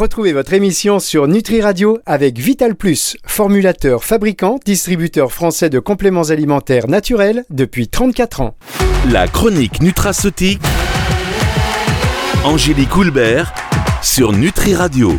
Retrouvez 0.00 0.32
votre 0.32 0.54
émission 0.54 0.98
sur 0.98 1.28
Nutri 1.28 1.60
Radio 1.60 1.98
avec 2.06 2.38
Vital 2.38 2.74
Plus, 2.74 3.18
formulateur, 3.26 4.02
fabricant, 4.02 4.58
distributeur 4.64 5.30
français 5.30 5.68
de 5.68 5.78
compléments 5.78 6.30
alimentaires 6.30 6.88
naturels 6.88 7.44
depuis 7.50 7.86
34 7.86 8.40
ans. 8.40 8.56
La 9.12 9.28
chronique 9.28 9.82
nutraceutique. 9.82 10.62
Angélique 12.44 12.96
Houlbert 12.96 13.52
sur 14.00 14.32
Nutri 14.32 14.74
Radio. 14.74 15.12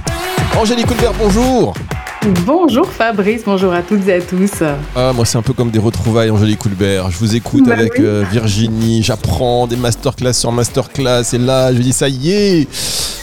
Angélique 0.57 0.90
Houlbert, 0.90 1.13
bonjour 1.13 1.76
Bonjour 2.46 2.88
Fabrice, 2.88 3.42
bonjour 3.46 3.74
à 3.74 3.81
toutes 3.81 4.08
et 4.08 4.13
à 4.13 4.21
tous. 4.21 4.62
Ah, 4.96 5.12
moi 5.13 5.26
c'est 5.26 5.40
un 5.40 5.42
peu 5.42 5.53
comme 5.53 5.71
des 5.71 5.79
retrouvailles 5.79 6.29
Angélique 6.29 6.63
Houlbert. 6.65 7.10
Je 7.10 7.17
vous 7.17 7.35
écoute 7.35 7.63
Bah 7.65 7.74
avec 7.74 7.94
oui. 7.97 8.06
euh, 8.06 8.24
Virginie, 8.31 9.01
j'apprends 9.01 9.65
des 9.65 9.76
masterclass 9.76 10.34
sur 10.34 10.52
masterclass 10.52 11.24
et 11.34 11.39
là 11.39 11.74
je 11.74 11.79
dis 11.79 11.94
ça 11.94 12.07
y 12.10 12.31
est. 12.31 12.67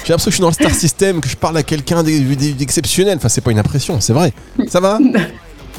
J'ai 0.04 0.12
l'impression 0.12 0.26
que 0.26 0.30
je 0.30 0.36
suis 0.36 0.40
dans 0.40 0.48
le 0.48 0.54
star 0.54 0.72
system, 0.72 1.20
que 1.20 1.28
je 1.28 1.36
parle 1.36 1.56
à 1.58 1.62
quelqu'un 1.62 2.02
d'e- 2.02 2.34
d'e- 2.34 2.54
d'exceptionnel. 2.56 3.18
Enfin 3.18 3.28
c'est 3.28 3.40
pas 3.40 3.52
une 3.52 3.60
impression, 3.60 4.00
c'est 4.00 4.12
vrai. 4.12 4.32
Ça 4.66 4.80
va? 4.80 4.98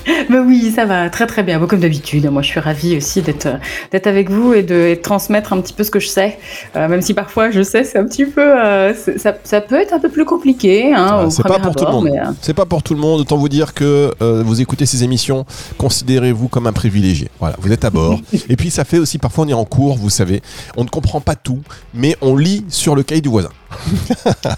Bah 0.30 0.44
oui, 0.46 0.72
ça 0.76 0.86
va 0.86 1.10
très 1.10 1.26
très 1.28 1.44
bien, 1.44 1.60
Bon, 1.60 1.68
comme 1.68 1.80
d'habitude. 1.80 2.30
Moi 2.30 2.42
je 2.42 2.48
suis 2.48 2.60
ravie 2.60 2.98
aussi 2.98 3.22
d'être 3.22 3.48
d'être 3.92 4.08
avec 4.08 4.30
vous 4.30 4.54
et 4.54 4.64
de, 4.64 4.76
et 4.76 4.96
de 4.96 5.02
transmettre 5.02 5.54
un 5.54 5.62
petit 5.62 5.74
peu 5.74 5.84
ce 5.84 5.92
que 5.92 6.00
je 6.00 6.08
sais. 6.08 6.38
Euh, 6.76 6.88
même 6.88 7.02
si 7.02 7.14
parfois 7.14 7.52
je 7.52 7.62
sais, 7.64 7.84
c'est 7.84 7.98
un 7.98 8.06
petit 8.06 8.26
peu. 8.26 8.42
euh, 8.42 8.94
ça, 9.18 9.36
ça 9.44 9.62
peut 9.62 9.76
être 9.80 9.94
un 9.94 10.00
peu 10.00 10.10
plus 10.10 10.26
compliqué. 10.26 10.94
Hein, 10.94 11.22
Ah, 11.24 11.26
C'est 11.30 11.44
pas 11.44 11.60
pour 11.60 11.76
tout 11.76 11.86
le 11.86 11.92
monde. 11.92 12.08
euh, 12.08 12.32
C'est 12.42 12.54
pas 12.54 12.66
pour 12.66 12.84
tout 12.84 12.94
le 12.94 13.00
monde. 13.00 13.22
Autant 13.22 13.38
vous 13.38 13.50
dire 13.50 13.74
que 13.74 14.12
euh, 14.22 14.44
vous 14.46 14.62
écoutez 14.62 14.86
ces 14.86 15.04
émissions, 15.04 15.46
considérez-vous 15.78 16.48
comme 16.48 16.68
un 16.68 16.74
privilégié. 16.74 17.30
Voilà, 17.40 17.56
vous 17.60 17.72
êtes 17.72 17.86
à 17.86 17.90
bord. 17.90 18.20
et 18.50 18.56
puis 18.56 18.70
ça 18.70 18.84
fait 18.86 19.00
aussi 19.00 19.18
parfois 19.18 19.46
on 19.46 19.48
est 19.48 19.54
en 19.54 19.66
cours, 19.66 19.96
vous 19.98 20.10
savez, 20.10 20.42
on 20.78 20.84
ne 20.84 20.90
comprend 20.90 21.22
pas 21.22 21.36
tout, 21.36 21.60
mais 21.94 22.16
on 22.22 22.36
lit 22.36 22.66
sur 22.70 22.96
le 22.96 23.04
cahier 23.04 23.22
du 23.22 23.30
voisin. 23.30 23.50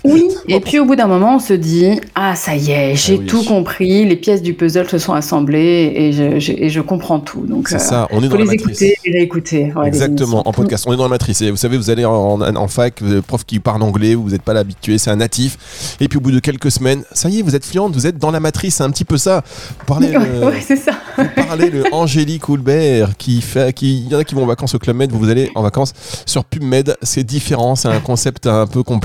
Oui, 0.03 0.23
et 0.47 0.59
puis 0.59 0.79
au 0.79 0.85
bout 0.85 0.95
d'un 0.95 1.07
moment, 1.07 1.35
on 1.35 1.39
se 1.39 1.53
dit 1.53 1.99
Ah, 2.15 2.35
ça 2.35 2.55
y 2.55 2.71
est, 2.71 2.95
j'ai 2.95 3.15
Ah 3.15 3.17
oui. 3.21 3.25
tout 3.25 3.43
compris, 3.43 4.05
les 4.05 4.15
pièces 4.15 4.41
du 4.41 4.53
puzzle 4.53 4.87
se 4.89 4.97
sont 4.97 5.13
assemblées 5.13 5.91
et 5.95 6.13
je, 6.13 6.39
je- 6.39 6.53
et 6.53 6.69
je 6.69 6.81
comprends 6.81 7.19
tout. 7.19 7.45
Donc, 7.45 7.67
C'est 7.69 7.75
euh, 7.75 7.79
ça, 7.79 8.07
on 8.11 8.23
est 8.23 8.27
dans 8.29 8.35
la 8.37 8.41
les 8.43 8.47
matrice. 8.57 8.81
écouter 8.81 8.97
et 9.05 9.11
réécouter. 9.11 9.73
ouais, 9.75 9.87
Exactement, 9.87 10.47
en 10.47 10.51
podcast. 10.53 10.85
On 10.87 10.93
est 10.93 10.97
dans 10.97 11.03
la 11.03 11.09
matrice. 11.09 11.41
Et 11.41 11.51
vous 11.51 11.57
savez, 11.57 11.77
vous 11.77 11.89
allez 11.89 12.05
en, 12.05 12.13
en- 12.41 12.55
en 12.55 12.67
fac, 12.67 13.01
prof 13.27 13.43
qui 13.45 13.59
parle 13.59 13.83
anglais, 13.83 14.15
vous 14.15 14.29
n'êtes 14.29 14.41
pas 14.43 14.53
l'habitué, 14.53 14.97
c'est 14.97 15.09
un 15.11 15.17
natif. 15.17 15.95
Et 15.99 16.07
puis 16.07 16.17
au 16.17 16.21
bout 16.21 16.31
de 16.31 16.39
quelques 16.39 16.71
semaines, 16.71 17.03
ça 17.11 17.29
y 17.29 17.39
est, 17.39 17.41
vous 17.41 17.55
êtes 17.55 17.65
fluente, 17.65 17.93
vous 17.93 18.07
êtes 18.07 18.17
dans 18.17 18.31
la 18.31 18.39
matrice, 18.39 18.75
c'est 18.75 18.83
un 18.83 18.91
petit 18.91 19.05
peu 19.05 19.17
ça. 19.17 19.43
Vous 19.79 19.85
parlez, 19.85 20.07
Ouais, 20.17 20.25
le, 20.39 20.45
ouais, 20.47 20.61
c'est 20.65 20.75
ça. 20.77 20.91
vous 21.17 21.25
parlez 21.47 21.69
le 21.69 21.83
Angélique 21.93 22.47
Houlbert, 22.49 23.17
qui 23.17 23.41
fait, 23.41 23.73
qui, 23.73 23.99
il 24.05 24.11
y 24.11 24.15
en 24.15 24.19
a 24.19 24.23
qui 24.23 24.35
vont 24.35 24.43
en 24.43 24.47
vacances 24.47 24.73
au 24.75 24.79
Club 24.79 24.95
Med, 24.95 25.11
vous, 25.11 25.19
vous 25.19 25.29
allez 25.29 25.51
en 25.55 25.61
vacances 25.61 25.93
sur 26.25 26.43
PubMed. 26.45 26.95
C'est 27.01 27.23
différent, 27.23 27.75
c'est 27.75 27.87
un 27.89 27.99
concept 27.99 28.47
un 28.47 28.65
peu 28.67 28.83
compliqué 28.83 29.00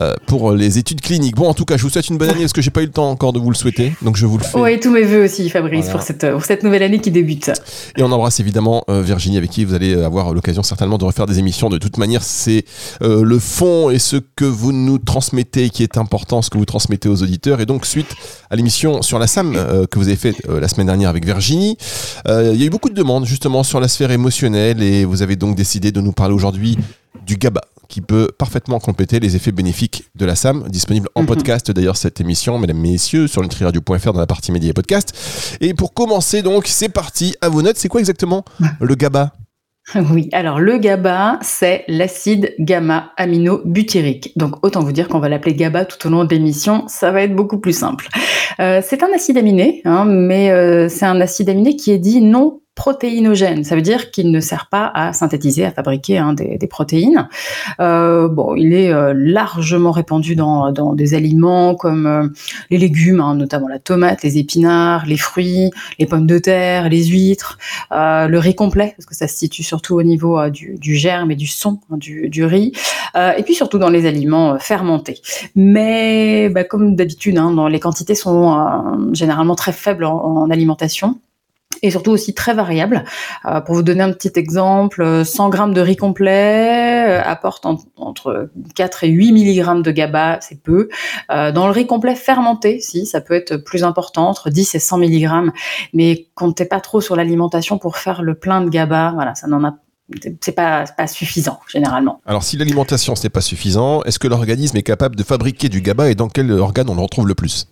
euh, 0.00 0.14
pour 0.26 0.52
les 0.52 0.78
études 0.78 1.00
cliniques. 1.00 1.36
Bon, 1.36 1.48
en 1.48 1.54
tout 1.54 1.64
cas, 1.64 1.76
je 1.76 1.82
vous 1.82 1.90
souhaite 1.90 2.08
une 2.08 2.18
bonne 2.18 2.30
année 2.30 2.40
parce 2.40 2.52
que 2.52 2.62
j'ai 2.62 2.70
pas 2.70 2.82
eu 2.82 2.86
le 2.86 2.92
temps 2.92 3.10
encore 3.10 3.32
de 3.32 3.38
vous 3.38 3.50
le 3.50 3.56
souhaiter, 3.56 3.92
donc 4.02 4.16
je 4.16 4.26
vous 4.26 4.38
le 4.38 4.44
fais. 4.44 4.58
Oui, 4.58 4.80
tous 4.80 4.90
mes 4.90 5.02
voeux 5.02 5.24
aussi, 5.24 5.48
Fabrice, 5.50 5.84
Voilà. 5.86 5.92
pour, 5.92 6.02
cette, 6.02 6.30
pour 6.30 6.44
cette 6.44 6.62
nouvelle 6.62 6.82
année 6.82 7.00
qui 7.00 7.10
débute. 7.10 7.50
Et 7.96 8.02
on 8.02 8.10
embrasse 8.12 8.40
évidemment 8.40 8.84
euh, 8.88 9.02
Virginie 9.02 9.38
avec 9.38 9.50
qui 9.50 9.64
vous 9.64 9.74
allez 9.74 9.94
avoir 9.94 10.32
l'occasion 10.34 10.62
certainement 10.62 10.98
de 10.98 11.04
refaire 11.04 11.26
des 11.26 11.38
émissions. 11.38 11.68
De 11.68 11.78
toute 11.78 11.98
manière, 11.98 12.22
c'est 12.22 12.64
euh, 13.02 13.22
le 13.24 13.38
fond 13.38 13.90
et 13.90 13.98
ce 13.98 14.16
que 14.36 14.44
vous 14.44 14.72
nous 14.72 14.98
transmettez 14.98 15.70
qui 15.70 15.82
est 15.82 15.96
important, 15.96 16.42
ce 16.42 16.50
que 16.50 16.58
vous 16.58 16.64
transmettez 16.64 17.08
aux 17.08 17.22
auditeurs. 17.22 17.60
Et 17.60 17.66
donc, 17.66 17.86
suite 17.86 18.14
à 18.50 18.56
l'émission 18.56 19.02
sur 19.02 19.18
la 19.18 19.26
SAM 19.26 19.54
euh, 19.56 19.86
que 19.86 19.98
vous 19.98 20.08
avez 20.08 20.16
fait 20.16 20.34
euh, 20.48 20.60
la 20.60 20.68
semaine 20.68 20.86
dernière 20.86 21.10
avec 21.10 21.24
Virginie, 21.24 21.76
euh, 22.28 22.50
il 22.54 22.60
y 22.60 22.64
a 22.64 22.66
eu 22.66 22.70
beaucoup 22.70 22.88
de 22.90 22.94
demandes 22.94 23.26
justement 23.26 23.62
sur 23.62 23.80
la 23.80 23.88
sphère 23.88 24.10
émotionnelle 24.10 24.82
et 24.82 25.04
vous 25.04 25.22
avez 25.22 25.36
donc 25.36 25.56
décidé 25.56 25.92
de 25.92 26.00
nous 26.00 26.12
parler 26.12 26.34
aujourd'hui 26.34 26.78
du 27.26 27.36
GABA 27.36 27.60
qui 27.88 28.00
peut 28.00 28.28
parfaitement 28.38 28.78
compléter 28.80 29.20
les 29.20 29.36
effets 29.36 29.52
bénéfiques 29.52 30.04
de 30.14 30.24
la 30.24 30.34
SAM, 30.34 30.68
disponible 30.68 31.08
en 31.14 31.20
Mhm. 31.22 31.26
podcast 31.26 31.70
d'ailleurs 31.70 31.96
cette 31.96 32.20
émission, 32.20 32.58
mesdames, 32.58 32.78
messieurs, 32.78 33.26
sur 33.26 33.42
nutriradio.fr 33.42 34.12
dans 34.12 34.20
la 34.20 34.26
partie 34.26 34.52
médias 34.52 34.70
et 34.70 34.72
podcast. 34.72 35.56
Et 35.60 35.74
pour 35.74 35.94
commencer 35.94 36.42
donc, 36.42 36.66
c'est 36.66 36.88
parti, 36.88 37.34
à 37.40 37.48
vos 37.48 37.62
notes, 37.62 37.76
c'est 37.76 37.88
quoi 37.88 38.00
exactement 38.00 38.44
le 38.80 38.94
GABA? 38.94 39.32
Oui, 40.10 40.30
alors 40.32 40.60
le 40.60 40.78
GABA, 40.78 41.38
c'est 41.42 41.84
l'acide 41.88 42.54
gamma-aminobutyrique. 42.58 44.32
Donc 44.36 44.64
autant 44.64 44.82
vous 44.82 44.92
dire 44.92 45.08
qu'on 45.08 45.18
va 45.18 45.28
l'appeler 45.28 45.54
GABA 45.54 45.84
tout 45.84 46.06
au 46.06 46.10
long 46.10 46.24
de 46.24 46.30
l'émission, 46.34 46.84
ça 46.88 47.10
va 47.10 47.22
être 47.22 47.34
beaucoup 47.36 47.58
plus 47.58 47.76
simple. 47.76 48.08
Euh, 48.60 48.80
c'est 48.82 49.02
un 49.02 49.12
acide 49.14 49.36
aminé, 49.36 49.82
hein, 49.84 50.06
mais 50.06 50.50
euh, 50.50 50.88
c'est 50.88 51.04
un 51.04 51.20
acide 51.20 51.50
aminé 51.50 51.76
qui 51.76 51.90
est 51.90 51.98
dit 51.98 52.22
non 52.22 52.60
protéinogène. 52.74 53.64
Ça 53.64 53.76
veut 53.76 53.82
dire 53.82 54.10
qu'il 54.10 54.30
ne 54.30 54.40
sert 54.40 54.66
pas 54.68 54.90
à 54.94 55.12
synthétiser, 55.12 55.64
à 55.64 55.70
fabriquer 55.70 56.18
hein, 56.18 56.32
des, 56.32 56.58
des 56.58 56.66
protéines. 56.66 57.28
Euh, 57.80 58.28
bon, 58.28 58.54
il 58.56 58.74
est 58.74 58.92
euh, 58.92 59.12
largement 59.16 59.92
répandu 59.92 60.34
dans, 60.34 60.72
dans 60.72 60.94
des 60.94 61.14
aliments 61.14 61.74
comme 61.74 62.06
euh, 62.06 62.28
les 62.70 62.78
légumes, 62.78 63.20
hein, 63.20 63.34
notamment 63.36 63.68
la 63.68 63.78
tomate, 63.78 64.22
les 64.22 64.38
épinards, 64.38 65.06
les 65.06 65.16
fruits, 65.16 65.70
les 65.98 66.06
pommes 66.06 66.26
de 66.26 66.38
terre, 66.38 66.88
les 66.88 67.04
huîtres, 67.04 67.58
euh, 67.92 68.26
le 68.26 68.38
riz 68.38 68.54
complet, 68.54 68.94
parce 68.96 69.06
que 69.06 69.14
ça 69.14 69.28
se 69.28 69.36
situe 69.36 69.62
surtout 69.62 69.94
au 69.94 70.02
niveau 70.02 70.38
euh, 70.38 70.50
du, 70.50 70.76
du 70.78 70.96
germe 70.96 71.30
et 71.30 71.36
du 71.36 71.46
son 71.46 71.78
hein, 71.90 71.96
du, 71.96 72.28
du 72.28 72.44
riz, 72.44 72.72
euh, 73.16 73.32
et 73.36 73.42
puis 73.44 73.54
surtout 73.54 73.78
dans 73.78 73.90
les 73.90 74.06
aliments 74.06 74.58
fermentés. 74.58 75.20
Mais 75.54 76.48
bah, 76.48 76.64
comme 76.64 76.96
d'habitude, 76.96 77.38
hein, 77.38 77.68
les 77.68 77.80
quantités 77.80 78.14
sont 78.14 79.10
généralement 79.12 79.54
très 79.54 79.72
faibles 79.72 80.04
en, 80.04 80.16
en 80.16 80.50
alimentation 80.50 81.18
et 81.82 81.90
surtout 81.90 82.10
aussi 82.10 82.34
très 82.34 82.54
variables. 82.54 83.04
Euh, 83.46 83.60
pour 83.60 83.74
vous 83.74 83.82
donner 83.82 84.02
un 84.02 84.12
petit 84.12 84.32
exemple, 84.36 85.02
euh, 85.02 85.24
100 85.24 85.48
grammes 85.48 85.74
de 85.74 85.80
riz 85.80 85.96
complet 85.96 87.06
euh, 87.08 87.22
apporte 87.24 87.66
en- 87.66 87.78
entre 87.96 88.50
4 88.74 89.04
et 89.04 89.08
8 89.08 89.32
milligrammes 89.32 89.82
de 89.82 89.90
GABA, 89.90 90.38
c'est 90.40 90.62
peu. 90.62 90.88
Euh, 91.30 91.52
dans 91.52 91.66
le 91.66 91.72
riz 91.72 91.86
complet 91.86 92.14
fermenté, 92.14 92.80
si, 92.80 93.06
ça 93.06 93.20
peut 93.20 93.34
être 93.34 93.56
plus 93.56 93.84
important, 93.84 94.28
entre 94.28 94.50
10 94.50 94.74
et 94.74 94.78
100 94.78 94.98
milligrammes, 94.98 95.52
mais 95.92 96.26
comptez 96.34 96.64
pas 96.64 96.80
trop 96.80 97.00
sur 97.00 97.16
l'alimentation 97.16 97.78
pour 97.78 97.96
faire 97.98 98.22
le 98.22 98.34
plein 98.34 98.60
de 98.60 98.70
GABA, 98.70 99.12
voilà, 99.14 99.34
ça 99.34 99.46
n'en 99.46 99.64
a 99.64 99.74
c'est 100.42 100.52
pas, 100.52 100.84
suffisant 101.06 101.60
généralement. 101.72 102.20
Alors 102.26 102.42
si 102.42 102.58
l'alimentation 102.58 103.14
n'est 103.22 103.30
pas 103.30 103.40
suffisant, 103.40 104.02
est-ce 104.02 104.18
que 104.18 104.28
l'organisme 104.28 104.76
est 104.76 104.82
capable 104.82 105.16
de 105.16 105.22
fabriquer 105.22 105.70
du 105.70 105.80
GABA 105.80 106.10
et 106.10 106.14
dans 106.14 106.28
quel 106.28 106.52
organe 106.52 106.90
on 106.90 106.94
le 106.94 107.00
retrouve 107.00 107.26
le 107.26 107.34
plus? 107.34 107.68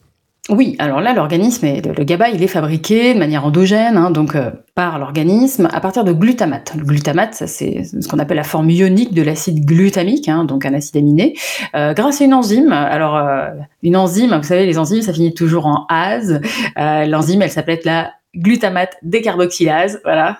Oui, 0.48 0.74
alors 0.80 1.00
là, 1.00 1.12
l'organisme, 1.14 1.64
est- 1.66 1.86
le, 1.86 2.02
GABA, 2.04 2.30
il 2.30 2.42
est 2.42 2.48
fabriqué 2.48 3.14
de 3.14 3.18
manière 3.20 3.46
endogène, 3.46 3.96
hein, 3.96 4.10
donc 4.10 4.34
euh, 4.34 4.50
par 4.74 4.98
l'organisme, 4.98 5.68
à 5.72 5.80
partir 5.80 6.02
de 6.02 6.12
glutamate. 6.12 6.72
Le 6.76 6.82
glutamate, 6.82 7.34
ça, 7.34 7.46
c'est 7.46 7.84
ce 7.84 8.08
qu'on 8.08 8.18
appelle 8.18 8.38
la 8.38 8.42
forme 8.42 8.68
ionique 8.68 9.14
de 9.14 9.22
l'acide 9.22 9.64
glutamique, 9.64 10.28
hein, 10.28 10.44
donc 10.44 10.66
un 10.66 10.74
acide 10.74 10.96
aminé, 10.96 11.34
euh, 11.76 11.94
grâce 11.94 12.20
à 12.20 12.24
une 12.24 12.34
enzyme. 12.34 12.72
Alors, 12.72 13.16
euh, 13.16 13.50
une 13.84 13.94
enzyme, 13.96 14.34
vous 14.36 14.42
savez, 14.42 14.66
les 14.66 14.78
enzymes, 14.78 15.02
ça 15.02 15.12
finit 15.12 15.32
toujours 15.32 15.66
en 15.66 15.86
ase. 15.88 16.40
Euh, 16.76 17.06
L'enzyme, 17.06 17.42
elle 17.42 17.50
s'appelle 17.50 17.78
la 17.84 18.10
glutamate 18.34 18.96
décarboxylase. 19.02 20.00
Voilà, 20.02 20.38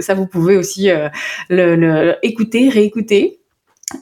ça 0.00 0.12
vous 0.12 0.26
pouvez 0.26 0.58
aussi 0.58 0.90
euh, 0.90 1.08
le 1.48 2.16
écouter, 2.22 2.68
réécouter. 2.68 3.37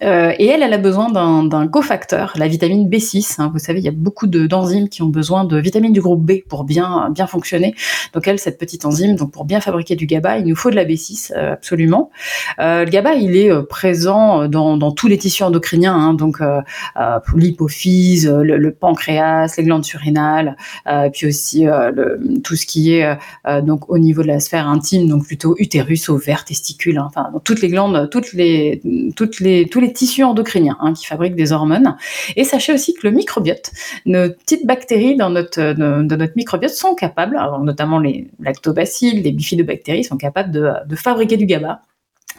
Euh, 0.03 0.33
et 0.39 0.47
elle, 0.47 0.63
elle 0.63 0.73
a 0.73 0.79
besoin 0.79 1.11
d'un 1.11 1.69
cofacteur, 1.69 2.33
la 2.37 2.49
vitamine 2.49 2.89
B6. 2.89 3.37
hein. 3.39 3.51
Vous 3.53 3.61
savez, 3.61 3.79
il 3.79 3.85
y 3.85 3.89
a 3.89 3.93
beaucoup 3.93 4.27
de- 4.27 4.47
d'enzymes 4.47 4.89
qui 4.89 5.03
ont 5.03 5.09
besoin 5.09 5.45
de 5.45 5.59
vitamines 5.59 5.93
du 5.93 6.01
groupe 6.01 6.25
B 6.25 6.43
pour 6.49 6.65
bien, 6.65 7.09
bien 7.11 7.27
fonctionner. 7.29 7.75
Donc 8.13 8.27
elle, 8.27 8.39
cette 8.41 8.59
petite 8.59 8.85
enzyme, 8.85 9.15
donc 9.15 9.31
pour 9.31 9.45
bien 9.45 9.61
fabriquer 9.61 9.95
du 9.95 10.07
GABA, 10.07 10.39
il 10.39 10.47
nous 10.47 10.57
faut 10.57 10.71
de 10.71 10.77
la 10.77 10.85
B6, 10.85 11.33
euh, 11.37 11.53
absolument. 11.53 12.11
Euh, 12.59 12.85
le 12.85 12.91
GABA, 12.91 13.15
il 13.15 13.37
est 13.37 13.51
présent 13.69 14.49
dans, 14.49 14.77
tous 14.93 15.07
les 15.07 15.19
tissus 15.19 15.45
endocriniens, 15.45 15.95
hein, 15.95 16.15
donc 16.15 16.39
l'hypophyse, 17.35 18.29
le, 18.29 18.71
pancréas, 18.73 19.55
les 19.57 19.65
glandes 19.65 19.85
surrénales, 19.85 20.57
puis 21.13 21.27
aussi 21.27 21.67
tout 22.43 22.57
ce 22.57 22.67
qui 22.67 22.95
est 22.95 23.19
donc 23.63 23.89
au 23.91 23.99
niveau 23.99 24.23
de 24.23 24.29
la 24.29 24.41
sphère 24.41 24.69
intime, 24.69 25.09
donc 25.09 25.27
plutôt 25.27 25.55
utérus, 25.59 26.09
ovaires, 26.09 26.45
testicules, 26.45 26.99
hein, 26.99 27.07
enfin 27.09 27.31
toutes 27.45 27.61
les 27.61 27.69
glandes, 27.69 28.09
toutes 28.11 28.33
les, 28.33 28.81
toutes 29.15 29.41
les, 29.41 29.69
les 29.81 29.93
tissus 29.93 30.25
endocriniens 30.25 30.77
hein, 30.81 30.93
qui 30.93 31.07
fabriquent 31.07 31.37
des 31.37 31.53
hormones. 31.53 31.97
Et 32.37 32.45
sachez 32.45 32.73
aussi 32.73 32.95
que 32.95 33.07
le 33.07 33.11
microbiote, 33.13 33.71
nos 34.05 34.31
petites 34.31 34.67
bactéries 34.67 35.17
dans 35.17 35.31
notre, 35.31 35.61
euh, 35.61 36.29
microbiote 36.37 36.73
sont 36.73 36.95
capables, 36.95 37.39
notamment 37.63 37.99
les 37.99 38.29
lactobacilles, 38.41 39.23
les 39.23 39.33
bifidobactéries, 39.33 40.05
sont 40.05 40.17
capables 40.17 40.51
de, 40.51 40.71
de 40.87 40.97
fabriquer 40.97 41.37
du 41.37 41.47
GABA. 41.47 41.81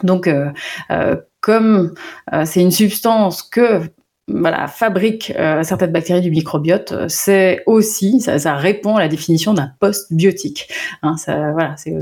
Donc, 0.02 0.26
euh, 0.26 0.50
euh, 0.90 1.16
comme 1.40 1.94
euh, 2.32 2.44
c'est 2.44 2.60
une 2.60 2.70
substance 2.70 3.42
que 3.42 3.82
voilà, 4.28 4.68
fabrique 4.68 5.32
euh, 5.38 5.62
certaines 5.62 5.90
bactéries 5.92 6.20
du 6.20 6.30
microbiote, 6.30 6.92
euh, 6.92 7.06
c'est 7.08 7.62
aussi, 7.66 8.20
ça, 8.20 8.54
répond 8.56 8.96
à 8.96 9.00
la 9.00 9.08
définition 9.08 9.54
d'un 9.54 9.70
postbiotique. 9.80 10.68
Hein, 11.02 11.16
ça, 11.16 11.52
voilà, 11.52 11.74
c'est 11.76 11.92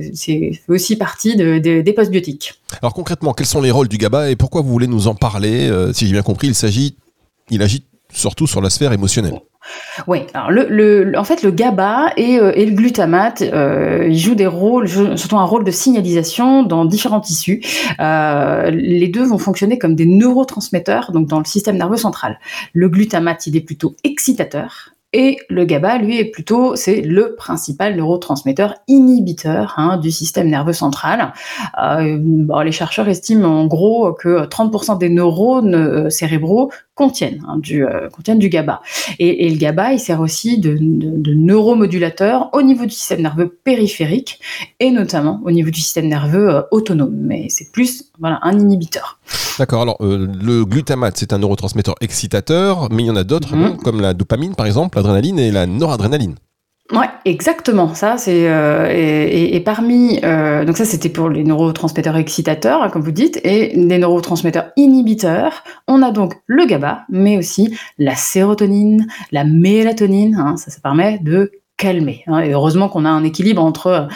aussi 0.69 0.97
partie 0.97 1.37
de, 1.37 1.59
de- 1.59 1.81
des 1.81 1.93
postbiotiques. 1.93 2.55
Alors 2.83 2.95
concrètement, 2.95 3.33
quels 3.33 3.47
sont 3.47 3.61
les 3.61 3.71
rôles 3.71 3.89
du 3.89 3.97
GABA 3.99 4.31
et 4.31 4.37
pourquoi 4.37 4.61
vous 4.63 4.71
voulez 4.71 4.87
nous 4.89 5.09
en 5.09 5.15
parler? 5.15 5.69
Euh, 5.71 5.93
Si 5.93 6.07
j'ai 6.07 6.13
bien 6.13 6.23
compris, 6.23 6.49
il 6.49 6.55
s'agit, 6.55 6.97
il 7.51 7.63
agit 7.63 7.85
surtout 8.13 8.47
sur 8.47 8.61
la 8.61 8.71
sphère 8.71 8.93
émotionnelle. 8.93 9.41
Oui, 10.07 10.21
alors 10.35 10.51
le, 10.51 11.13
en 11.17 11.25
fait, 11.25 11.43
le 11.43 11.51
GABA 11.51 12.13
et, 12.17 12.39
euh, 12.39 12.53
le 12.55 12.73
glutamate, 12.73 13.43
euh, 13.43 14.13
jouent 14.13 14.35
des 14.35 14.47
rôles, 14.47 14.89
surtout 14.89 15.37
un 15.37 15.45
rôle 15.45 15.65
de 15.65 15.71
signalisation 15.71 16.63
dans 16.63 16.85
différents 16.85 17.21
tissus. 17.21 17.63
Euh, 18.01 18.71
les 18.71 19.09
deux 19.09 19.25
vont 19.25 19.39
fonctionner 19.39 19.79
comme 19.79 19.95
des 19.95 20.07
neurotransmetteurs, 20.07 21.13
donc 21.13 21.29
dans 21.29 21.39
le 21.39 21.45
système 21.45 21.77
nerveux 21.77 21.97
central. 21.97 22.39
Le 22.73 22.89
glutamate, 22.89 23.47
il 23.47 23.57
est 23.57 23.61
plutôt 23.61 23.97
excitateur, 24.05 24.91
et 25.13 25.39
le 25.49 25.65
GABA, 25.65 25.99
lui, 25.99 26.19
est 26.19 26.27
plutôt, 26.27 26.77
c'est 26.77 27.01
le 27.01 27.37
principal 27.37 27.97
neurotransmetteur 27.97 28.75
inhibiteur 28.87 29.75
hein, 29.79 29.97
du 29.97 30.11
système 30.11 30.49
nerveux 30.49 30.75
central. 30.75 31.33
Les 31.79 32.73
chercheurs 32.73 33.09
estiment 33.09 33.63
en 33.63 33.67
gros 33.67 34.13
que 34.13 34.45
30% 34.47 34.99
des 34.99 35.09
neurones 35.09 36.11
cérébraux 36.11 36.71
contiennent, 36.97 37.45
hein, 37.47 37.59
du, 37.59 37.85
euh, 37.85 38.09
contiennent 38.09 38.39
du 38.39 38.49
GABA. 38.49 38.81
Et, 39.19 39.47
et, 39.47 39.51
le 39.51 39.57
GABA, 39.57 39.93
il 39.93 40.01
sert 40.01 40.21
aussi 40.21 40.59
de, 40.59 40.73
de, 40.81 41.11
de, 41.17 41.35
neuromodulateur 41.35 42.49
au 42.55 42.63
niveau 42.63 42.87
du 42.87 42.91
système 42.91 43.21
nerveux 43.21 43.49
périphérique 43.63 44.41
et 44.81 44.91
notamment 44.91 45.41
au 45.45 45.51
niveau 45.51 45.71
du 45.71 45.81
système 45.81 46.09
nerveux 46.09 46.49
euh, 46.49 46.63
autonome. 46.71 47.15
Mais 47.15 47.49
c'est 47.51 47.71
plus 47.71 48.11
voilà, 48.19 48.41
un 48.43 48.59
inhibiteur. 48.59 49.21
D'accord. 49.59 49.83
Alors, 49.83 49.99
euh, 50.01 50.27
le 50.43 50.65
glutamate, 50.65 51.19
c'est 51.19 51.35
un 51.35 51.39
neurotransmetteur 51.39 51.95
excitateur, 52.01 52.89
mais 52.91 53.03
il 53.03 53.07
y 53.07 53.11
en 53.11 53.17
a 53.17 53.25
d'autres, 53.25 53.55
mmh. 53.55 53.77
comme 53.85 54.01
la 54.01 54.15
dopamine, 54.15 54.55
par 54.55 54.65
exemple, 54.65 54.97
l'adrénaline 54.97 55.39
et 55.39 55.51
la 55.51 55.67
noradrénaline. 55.67 56.37
Ouais, 56.93 57.09
exactement. 57.25 57.95
Ça, 57.95 58.17
c'est 58.17 58.49
euh, 58.49 58.89
et, 58.93 59.57
et, 59.57 59.61
parmi 59.61 60.21
euh, 60.23 60.65
donc 60.65 60.77
ça 60.77 60.85
c'était 60.85 61.09
pour 61.09 61.29
les 61.29 61.43
neurotransmetteurs 61.43 62.17
excitateurs, 62.17 62.83
hein, 62.83 62.91
comme 62.91 63.03
vous 63.03 63.13
dites, 63.13 63.41
et 63.45 63.75
les 63.75 63.99
neurotransmetteurs 63.99 64.71
inhibiteurs. 64.77 65.65
On 65.89 66.03
a 66.03 66.13
donc 66.13 66.35
le 66.47 66.65
GABA, 66.65 67.05
mais 67.09 67.39
aussi 67.39 67.77
la 67.99 68.15
sérotonine, 68.15 69.07
la 69.33 69.45
mélatonine. 69.45 70.37
Hein, 70.37 70.57
ça, 70.57 70.71
ça 70.71 70.81
permet 70.81 71.19
de 71.19 71.51
calmer. 71.77 72.25
Hein, 72.27 72.41
et 72.41 72.53
heureusement 72.53 72.89
qu'on 72.89 73.05
a 73.05 73.11
un 73.11 73.25
équilibre 73.25 73.63
entre 73.63 74.09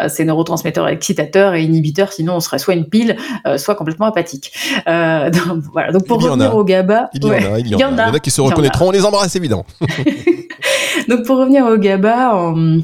euh, 0.00 0.08
ces 0.08 0.24
neurotransmetteurs 0.24 0.88
excitateurs 0.88 1.54
et 1.54 1.62
inhibiteurs, 1.62 2.12
sinon 2.12 2.36
on 2.36 2.40
serait 2.40 2.58
soit 2.58 2.74
une 2.74 2.88
pile, 2.88 3.16
euh, 3.46 3.58
soit 3.58 3.74
complètement 3.74 4.06
apathique. 4.06 4.52
Euh, 4.86 5.30
donc, 5.48 5.64
voilà. 5.72 5.92
Donc 5.92 6.06
pour 6.06 6.22
revenir 6.22 6.54
au 6.54 6.64
GABA, 6.64 7.10
il 7.14 7.24
y, 7.24 7.26
ouais, 7.26 7.46
en, 7.46 7.54
a, 7.54 7.58
il 7.58 7.68
y, 7.68 7.74
en, 7.74 7.98
a. 7.98 8.02
il 8.04 8.08
y 8.08 8.10
en 8.10 8.14
a 8.14 8.20
qui 8.20 8.30
se 8.30 8.40
reconnaîtront. 8.40 8.88
On 8.88 8.92
les 8.92 9.04
embrasse 9.04 9.34
évidemment. 9.34 9.66
donc 11.08 11.24
pour 11.24 11.38
revenir 11.38 11.66
au 11.66 11.76
GABA. 11.76 12.34
En 12.34 12.80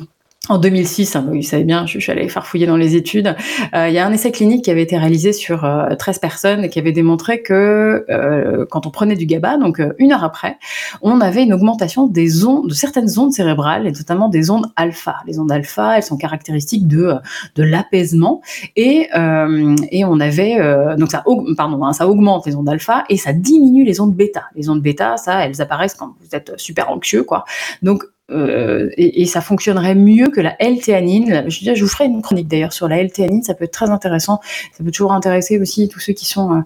en 0.50 0.58
2006, 0.58 1.16
hein, 1.16 1.26
vous 1.32 1.40
savez 1.40 1.64
bien, 1.64 1.86
je, 1.86 1.98
suis 1.98 2.12
allée 2.12 2.28
farfouiller 2.28 2.66
dans 2.66 2.76
les 2.76 2.96
études, 2.96 3.34
euh, 3.74 3.88
il 3.88 3.94
y 3.94 3.98
a 3.98 4.06
un 4.06 4.12
essai 4.12 4.30
clinique 4.30 4.64
qui 4.64 4.70
avait 4.70 4.82
été 4.82 4.98
réalisé 4.98 5.32
sur 5.32 5.64
euh, 5.64 5.94
13 5.94 6.18
personnes 6.18 6.64
et 6.64 6.68
qui 6.68 6.78
avait 6.78 6.92
démontré 6.92 7.40
que 7.40 8.04
euh, 8.10 8.66
quand 8.70 8.86
on 8.86 8.90
prenait 8.90 9.16
du 9.16 9.24
GABA, 9.24 9.56
donc 9.56 9.80
euh, 9.80 9.94
une 9.98 10.12
heure 10.12 10.22
après, 10.22 10.58
on 11.00 11.22
avait 11.22 11.44
une 11.44 11.54
augmentation 11.54 12.06
des 12.06 12.44
ondes, 12.44 12.68
de 12.68 12.74
certaines 12.74 13.18
ondes 13.18 13.32
cérébrales 13.32 13.86
et 13.86 13.92
notamment 13.92 14.28
des 14.28 14.50
ondes 14.50 14.66
alpha. 14.76 15.16
Les 15.26 15.38
ondes 15.38 15.50
alpha, 15.50 15.96
elles 15.96 16.02
sont 16.02 16.18
caractéristiques 16.18 16.86
de, 16.86 17.14
de 17.56 17.62
l'apaisement 17.62 18.42
et, 18.76 19.08
euh, 19.16 19.74
et 19.90 20.04
on 20.04 20.20
avait, 20.20 20.58
donc 20.98 21.10
ça, 21.10 21.24
pardon, 21.56 21.84
hein, 21.84 21.94
ça 21.94 22.06
augmente 22.06 22.44
les 22.44 22.54
ondes 22.54 22.68
alpha 22.68 23.04
et 23.08 23.16
ça 23.16 23.32
diminue 23.32 23.84
les 23.84 23.98
ondes 23.98 24.14
bêta. 24.14 24.44
Les 24.54 24.68
ondes 24.68 24.82
bêta, 24.82 25.16
ça, 25.16 25.46
elles 25.46 25.62
apparaissent 25.62 25.94
quand 25.94 26.14
vous 26.20 26.36
êtes 26.36 26.52
super 26.58 26.90
anxieux, 26.90 27.22
quoi. 27.22 27.44
Donc 27.82 28.04
euh, 28.30 28.88
et, 28.96 29.20
et, 29.20 29.26
ça 29.26 29.42
fonctionnerait 29.42 29.94
mieux 29.94 30.28
que 30.28 30.40
la 30.40 30.56
L-théanine. 30.58 31.44
Je, 31.48 31.74
je 31.74 31.82
vous 31.82 31.90
ferai 31.90 32.06
une 32.06 32.22
chronique 32.22 32.48
d'ailleurs 32.48 32.72
sur 32.72 32.88
la 32.88 32.98
L-théanine, 33.00 33.42
ça 33.42 33.52
peut 33.52 33.64
être 33.64 33.72
très 33.72 33.90
intéressant. 33.90 34.40
Ça 34.72 34.82
peut 34.82 34.90
toujours 34.90 35.12
intéresser 35.12 35.60
aussi 35.60 35.88
tous 35.88 36.00
ceux 36.00 36.14
qui 36.14 36.24
sont 36.24 36.50
euh, 36.50 36.60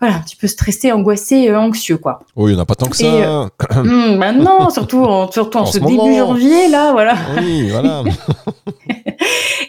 voilà, 0.00 0.16
un 0.16 0.20
petit 0.20 0.36
peu 0.36 0.46
stressés, 0.46 0.92
angoissés, 0.92 1.48
euh, 1.48 1.58
anxieux. 1.58 1.96
Quoi. 1.96 2.20
Oui, 2.36 2.50
il 2.50 2.54
n'y 2.54 2.60
en 2.60 2.62
a 2.62 2.66
pas 2.66 2.74
tant 2.74 2.88
que 2.88 2.96
ça. 2.96 3.06
Et, 3.06 3.24
hum, 3.24 3.48
bah 4.20 4.32
non, 4.32 4.68
surtout 4.68 5.02
en, 5.02 5.32
surtout 5.32 5.56
en, 5.56 5.60
en 5.62 5.66
ce, 5.66 5.78
ce 5.78 5.84
début 5.84 6.14
janvier, 6.18 6.68
là, 6.68 6.92
voilà. 6.92 7.16
Oui, 7.38 7.70
voilà. 7.70 8.04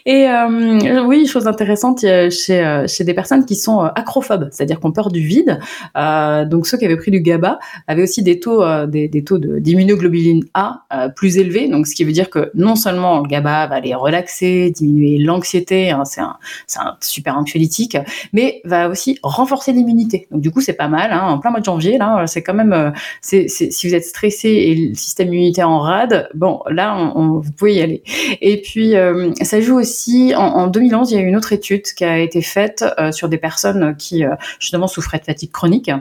et 0.05 0.27
euh, 0.27 1.03
oui, 1.05 1.25
chose 1.25 1.47
intéressante 1.47 2.01
chez, 2.01 2.85
chez 2.87 3.03
des 3.03 3.13
personnes 3.13 3.45
qui 3.45 3.55
sont 3.55 3.79
acrophobes, 3.79 4.49
c'est-à-dire 4.51 4.79
qui 4.79 4.85
ont 4.85 4.91
peur 4.91 5.09
du 5.11 5.21
vide. 5.21 5.59
donc 5.95 6.67
ceux 6.67 6.77
qui 6.77 6.85
avaient 6.85 6.97
pris 6.97 7.11
du 7.11 7.21
GABA 7.21 7.59
avaient 7.87 8.03
aussi 8.03 8.23
des 8.23 8.39
taux, 8.39 8.63
des, 8.87 9.07
des, 9.07 9.23
taux 9.23 9.37
d'immunoglobuline 9.37 10.45
A 10.53 10.83
plus 11.15 11.37
élevé, 11.37 11.67
donc 11.67 11.87
ce 11.87 11.95
qui 11.95 12.03
veut 12.03 12.11
dire 12.11 12.29
que 12.29 12.51
non 12.53 12.75
seulement 12.75 13.19
le 13.19 13.27
GABA 13.27 13.67
va 13.67 13.79
les 13.79 13.95
relaxer, 13.95 14.71
diminuer 14.71 15.17
l'anxiété, 15.17 15.91
hein, 15.91 16.03
c'est 16.05 16.21
un, 16.21 16.37
super 17.01 17.37
anxiolytique, 17.37 17.97
mais 18.33 18.61
va 18.65 18.89
aussi 18.89 19.17
renforcer 19.23 19.71
l'immunité. 19.71 20.27
Donc 20.31 20.41
du 20.41 20.51
coup 20.51 20.61
c'est 20.61 20.73
pas 20.73 20.87
mal, 20.87 21.11
hein, 21.11 21.23
en 21.27 21.39
plein 21.39 21.51
mois 21.51 21.59
de 21.59 21.65
janvier 21.65 21.97
là, 21.97 22.25
c'est 22.27 22.41
quand 22.41 22.53
même, 22.53 22.73
euh, 22.73 22.91
si 23.21 23.87
vous 23.87 23.95
êtes 23.95 24.05
stressé 24.05 24.49
et 24.49 24.75
le 24.75 24.95
système 24.95 25.27
immunitaire 25.29 25.69
en 25.69 25.79
rade, 25.79 26.29
bon 26.33 26.61
là 26.69 27.11
vous 27.15 27.51
pouvez 27.57 27.75
y 27.75 27.81
aller. 27.81 28.03
Et 28.41 28.61
puis 28.61 28.95
euh, 28.95 29.31
ça 29.41 29.61
joue 29.61 29.79
aussi 29.79 29.88
en, 30.35 30.41
en, 30.41 30.67
2011, 30.67 31.11
il 31.11 31.15
y 31.15 31.17
a 31.17 31.21
eu 31.21 31.27
une 31.27 31.35
autre 31.35 31.53
étude 31.53 31.83
qui 31.83 32.03
a 32.03 32.19
été 32.19 32.41
faite 32.41 32.85
euh, 32.99 33.11
sur 33.11 33.29
des 33.29 33.37
personnes 33.37 33.95
qui 33.97 34.23
euh, 34.23 34.35
justement 34.59 34.87
souffraient 34.87 35.19
de 35.19 35.25
fatigue 35.25 35.51
chronique. 35.51 35.91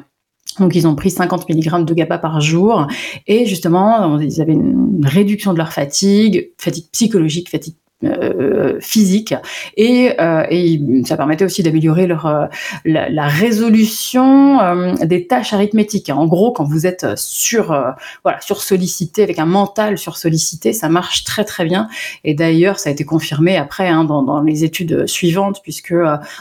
Donc 0.58 0.74
ils 0.74 0.86
ont 0.86 0.94
pris 0.94 1.10
50 1.10 1.48
mg 1.48 1.84
de 1.84 1.94
GABA 1.94 2.18
par 2.18 2.40
jour 2.40 2.86
et 3.26 3.46
justement 3.46 4.18
ils 4.18 4.40
avaient 4.40 4.54
une 4.54 5.04
réduction 5.04 5.52
de 5.52 5.58
leur 5.58 5.72
fatigue, 5.72 6.50
fatigue 6.58 6.86
psychologique, 6.90 7.50
fatigue 7.50 7.76
euh, 8.04 8.78
physique 8.80 9.34
et, 9.76 10.12
euh, 10.20 10.44
et, 10.50 10.80
ça 11.04 11.16
permettait 11.16 11.44
aussi 11.44 11.64
d'améliorer 11.64 12.06
leur 12.06 12.26
euh, 12.26 12.46
la, 12.84 13.08
la, 13.08 13.26
résolution 13.26 14.60
euh, 14.60 14.94
des 15.04 15.26
tâches 15.26 15.52
arithmétiques. 15.52 16.08
En 16.14 16.26
gros, 16.26 16.52
quand 16.52 16.62
vous 16.62 16.86
êtes 16.86 17.16
sur 17.16 17.72
euh, 17.72 17.90
voilà 18.22 18.40
sur 18.40 18.62
sollicité 18.62 19.24
avec 19.24 19.40
un 19.40 19.46
mental 19.46 19.98
sur 19.98 20.16
sollicité, 20.16 20.72
ça 20.72 20.88
marche 20.88 21.24
très 21.24 21.44
très 21.44 21.64
bien. 21.64 21.88
Et 22.22 22.34
d'ailleurs, 22.34 22.78
ça 22.78 22.90
a 22.90 22.92
été 22.92 23.04
confirmé 23.04 23.56
après 23.56 23.88
hein, 23.88 24.04
dans, 24.04 24.22
dans, 24.22 24.42
les 24.42 24.62
études 24.62 25.08
suivantes, 25.08 25.60
puisque 25.64 25.94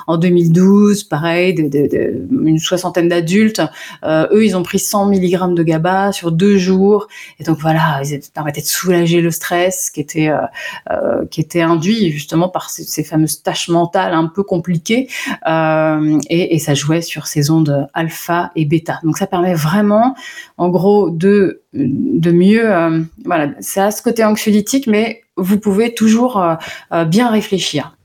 en 0.05 0.17
2012, 0.17 1.05
pareil, 1.05 1.55
de, 1.55 1.67
de, 1.67 2.27
une 2.47 2.59
soixantaine 2.59 3.07
d'adultes, 3.07 3.63
eux, 4.05 4.45
ils 4.45 4.55
ont 4.55 4.63
pris 4.63 4.77
100 4.77 5.11
mg 5.11 5.55
de 5.55 5.63
GABA 5.63 6.11
sur 6.11 6.31
deux 6.31 6.57
jours, 6.57 7.07
et 7.39 7.43
donc 7.43 7.57
voilà, 7.59 8.01
ils 8.03 8.19
permettaient 8.31 8.61
de 8.61 8.67
soulager 8.67 9.21
le 9.21 9.31
stress 9.31 9.89
qui 9.89 10.01
était 10.01 10.29
qui 11.31 11.41
était 11.41 11.46
induit 11.55 12.11
justement 12.11 12.49
par 12.49 12.69
ces, 12.69 13.03
fameuses 13.03 13.41
tâches 13.41 13.69
mentales 13.69 14.13
un 14.13 14.27
peu 14.27 14.43
compliquées 14.43 15.07
euh, 15.47 16.19
et, 16.29 16.55
et, 16.55 16.59
ça 16.59 16.73
jouait 16.73 17.01
sur 17.01 17.27
ces 17.27 17.51
ondes 17.51 17.87
alpha 17.93 18.51
et 18.55 18.65
bêta. 18.65 18.99
Donc 19.03 19.17
ça 19.17 19.27
permet 19.27 19.53
vraiment, 19.53 20.15
en 20.57 20.69
gros, 20.69 21.09
de 21.09 21.61
de 21.73 22.31
mieux, 22.31 22.73
euh, 22.73 23.01
voilà, 23.25 23.51
ça 23.59 23.87
a 23.87 23.91
ce 23.91 24.01
côté 24.01 24.23
anxiolytique, 24.23 24.87
mais 24.87 25.21
vous 25.35 25.59
pouvez 25.59 25.93
toujours 25.93 26.41
euh, 26.41 27.05
bien 27.05 27.29
réfléchir. 27.29 27.96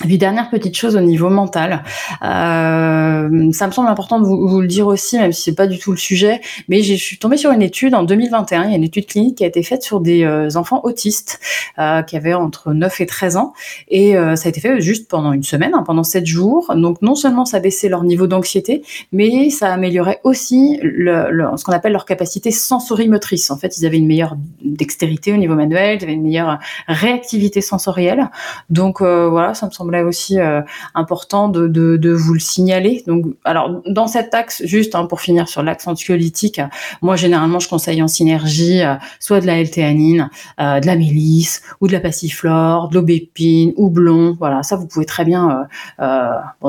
Puis 0.00 0.18
dernière 0.18 0.48
petite 0.50 0.76
chose 0.76 0.96
au 0.96 1.00
niveau 1.00 1.28
mental, 1.28 1.82
euh, 2.22 3.52
ça 3.52 3.66
me 3.66 3.72
semble 3.72 3.88
important 3.88 4.18
de 4.18 4.24
vous, 4.24 4.48
vous, 4.48 4.60
le 4.60 4.66
dire 4.66 4.86
aussi, 4.86 5.18
même 5.18 5.32
si 5.32 5.42
c'est 5.42 5.54
pas 5.54 5.66
du 5.66 5.78
tout 5.78 5.90
le 5.90 5.98
sujet, 5.98 6.40
mais 6.68 6.82
je 6.82 6.94
suis 6.94 7.18
tombée 7.18 7.36
sur 7.36 7.50
une 7.50 7.62
étude 7.62 7.94
en 7.94 8.02
2021, 8.02 8.64
il 8.64 8.70
y 8.70 8.72
a 8.72 8.76
une 8.76 8.84
étude 8.84 9.06
clinique 9.06 9.38
qui 9.38 9.44
a 9.44 9.46
été 9.46 9.62
faite 9.62 9.82
sur 9.82 10.00
des 10.00 10.24
euh, 10.24 10.48
enfants 10.56 10.80
autistes 10.84 11.38
euh, 11.78 12.02
qui 12.02 12.16
avaient 12.16 12.32
entre 12.32 12.72
9 12.72 13.00
et 13.00 13.06
13 13.06 13.36
ans, 13.36 13.52
et 13.88 14.16
euh, 14.16 14.36
ça 14.36 14.46
a 14.46 14.50
été 14.50 14.60
fait 14.60 14.80
juste 14.80 15.08
pendant 15.08 15.32
une 15.32 15.42
semaine, 15.42 15.72
hein, 15.74 15.82
pendant 15.84 16.02
7 16.02 16.24
jours. 16.24 16.72
Donc 16.74 17.02
non 17.02 17.14
seulement 17.14 17.44
ça 17.44 17.60
baissait 17.60 17.90
leur 17.90 18.02
niveau 18.02 18.26
d'anxiété, 18.26 18.82
mais 19.12 19.50
ça 19.50 19.72
améliorait 19.72 20.20
aussi 20.24 20.78
le, 20.82 21.30
le, 21.30 21.44
ce 21.56 21.64
qu'on 21.64 21.72
appelle 21.72 21.92
leur 21.92 22.06
capacité 22.06 22.50
sensorimotrice. 22.50 23.50
En 23.50 23.58
fait, 23.58 23.76
ils 23.78 23.84
avaient 23.84 23.98
une 23.98 24.06
meilleure 24.06 24.36
dextérité 24.64 25.32
au 25.32 25.36
niveau 25.36 25.54
manuel, 25.54 25.98
ils 26.00 26.04
avaient 26.04 26.14
une 26.14 26.22
meilleure 26.22 26.58
réactivité 26.88 27.60
sensorielle. 27.60 28.30
Donc 28.70 29.00
euh, 29.00 29.28
voilà, 29.28 29.54
ça 29.54 29.66
me 29.66 29.70
semble 29.70 29.89
semblait 29.90 30.02
aussi 30.02 30.38
euh, 30.38 30.62
important 30.94 31.48
de, 31.48 32.10
vous 32.12 32.34
le 32.34 32.40
signaler. 32.40 33.02
Donc, 33.06 33.26
alors 33.44 33.82
dans 33.86 34.06
cet 34.06 34.34
axe, 34.34 34.62
juste 34.64 34.94
hein, 34.94 35.06
pour 35.06 35.20
finir 35.20 35.48
sur 35.48 35.62
l'axe 35.62 35.86
anxiolytique, 35.86 36.60
moi 37.02 37.16
généralement 37.16 37.58
je 37.58 37.68
conseille 37.68 38.02
en 38.02 38.08
synergie 38.08 38.82
euh, 38.82 38.94
soit 39.18 39.40
de 39.40 39.46
la 39.46 39.60
L-théanine, 39.60 40.30
euh, 40.60 40.80
de 40.80 40.86
la 40.86 40.96
mélisse 40.96 41.62
ou 41.80 41.88
de 41.88 41.92
la 41.92 42.00
passiflore, 42.00 42.88
de 42.88 42.94
l'aubépine, 42.94 43.72
houblon. 43.76 44.36
Voilà, 44.38 44.62
ça 44.62 44.76
vous 44.76 44.86
pouvez 44.86 45.06
très 45.06 45.24
bien 45.24 45.66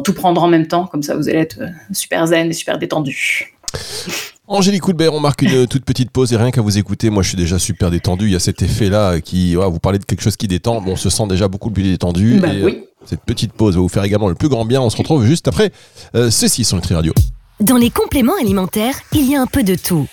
tout 0.03 0.13
prendre 0.13 0.41
en 0.43 0.47
même 0.47 0.67
temps, 0.67 0.87
comme 0.87 1.03
ça 1.03 1.15
vous 1.15 1.29
allez 1.29 1.39
être 1.39 1.59
super 1.91 2.27
zen 2.27 2.49
et 2.49 2.53
super 2.53 2.77
détendu. 2.77 3.55
Angélique 4.53 4.81
Coulbert, 4.81 5.13
on 5.13 5.21
marque 5.21 5.43
une 5.43 5.65
toute 5.69 5.85
petite 5.85 6.11
pause 6.11 6.33
et 6.33 6.35
rien 6.35 6.51
qu'à 6.51 6.61
vous 6.61 6.77
écouter, 6.77 7.09
moi 7.09 7.23
je 7.23 7.29
suis 7.29 7.37
déjà 7.37 7.57
super 7.57 7.89
détendu. 7.89 8.25
Il 8.25 8.33
y 8.33 8.35
a 8.35 8.39
cet 8.39 8.61
effet-là 8.61 9.21
qui, 9.21 9.55
ouais, 9.55 9.65
vous 9.69 9.79
parlez 9.79 9.97
de 9.97 10.03
quelque 10.03 10.21
chose 10.21 10.35
qui 10.35 10.49
détend, 10.49 10.81
bon, 10.81 10.91
on 10.91 10.95
se 10.97 11.09
sent 11.09 11.25
déjà 11.27 11.47
beaucoup 11.47 11.71
plus 11.71 11.83
détendu. 11.83 12.37
Bah, 12.41 12.53
et, 12.53 12.61
oui. 12.61 12.79
euh, 12.81 13.05
cette 13.05 13.21
petite 13.21 13.53
pause 13.53 13.75
va 13.75 13.81
vous 13.81 13.87
faire 13.87 14.03
également 14.03 14.27
le 14.27 14.35
plus 14.35 14.49
grand 14.49 14.65
bien. 14.65 14.81
On 14.81 14.89
se 14.89 14.97
retrouve 14.97 15.25
juste 15.25 15.47
après 15.47 15.71
euh, 16.15 16.29
ceci 16.29 16.65
sur 16.65 16.75
Nutri 16.75 16.93
Radio. 16.95 17.13
Dans 17.61 17.77
les 17.77 17.91
compléments 17.91 18.35
alimentaires, 18.41 18.95
il 19.13 19.29
y 19.29 19.37
a 19.37 19.41
un 19.41 19.47
peu 19.47 19.63
de 19.63 19.75
tout. 19.75 20.05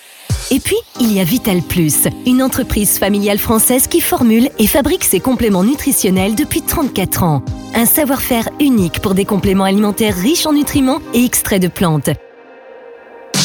Et 0.53 0.61
puis, 0.61 0.77
il 1.01 1.13
y 1.13 1.19
a 1.19 1.25
Vital 1.25 1.61
Plus, 1.61 2.07
une 2.25 2.41
entreprise 2.41 2.97
familiale 2.97 3.39
française 3.39 3.89
qui 3.89 4.01
formule 4.01 4.51
et 4.61 4.69
fabrique 4.69 5.03
ses 5.03 5.19
compléments 5.19 5.65
nutritionnels 5.65 6.37
depuis 6.37 6.63
34 6.63 7.25
ans. 7.25 7.43
Un 7.75 7.87
savoir-faire 7.87 8.49
unique 8.61 9.01
pour 9.01 9.15
des 9.15 9.25
compléments 9.25 9.65
alimentaires 9.65 10.15
riches 10.15 10.47
en 10.47 10.53
nutriments 10.53 11.01
et 11.13 11.25
extraits 11.25 11.61
de 11.61 11.69
plantes 11.69 12.11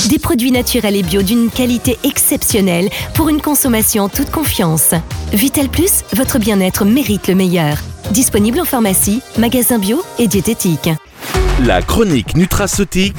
Des 0.10 0.20
produits 0.20 0.52
naturels 0.52 0.98
et 0.98 1.04
bio 1.04 1.22
d'une 1.22 1.50
qualité 1.50 1.98
exceptionnelle 2.04 2.90
pour 3.14 3.30
une 3.30 3.40
consommation 3.40 4.04
en 4.04 4.10
toute 4.10 4.32
confiance. 4.32 4.94
Vital 5.32 5.70
Plus, 5.70 6.04
votre 6.14 6.40
bien-être 6.40 6.84
mérite 6.84 7.30
le 7.30 7.36
meilleur. 7.36 7.78
Disponible 8.12 8.60
en 8.60 8.66
pharmacie, 8.66 9.22
magasin 9.38 9.80
bio 9.80 10.04
et 10.20 10.28
diététique. 10.28 10.90
La 11.66 11.82
chronique 11.82 12.36
nutraceutique. 12.36 13.16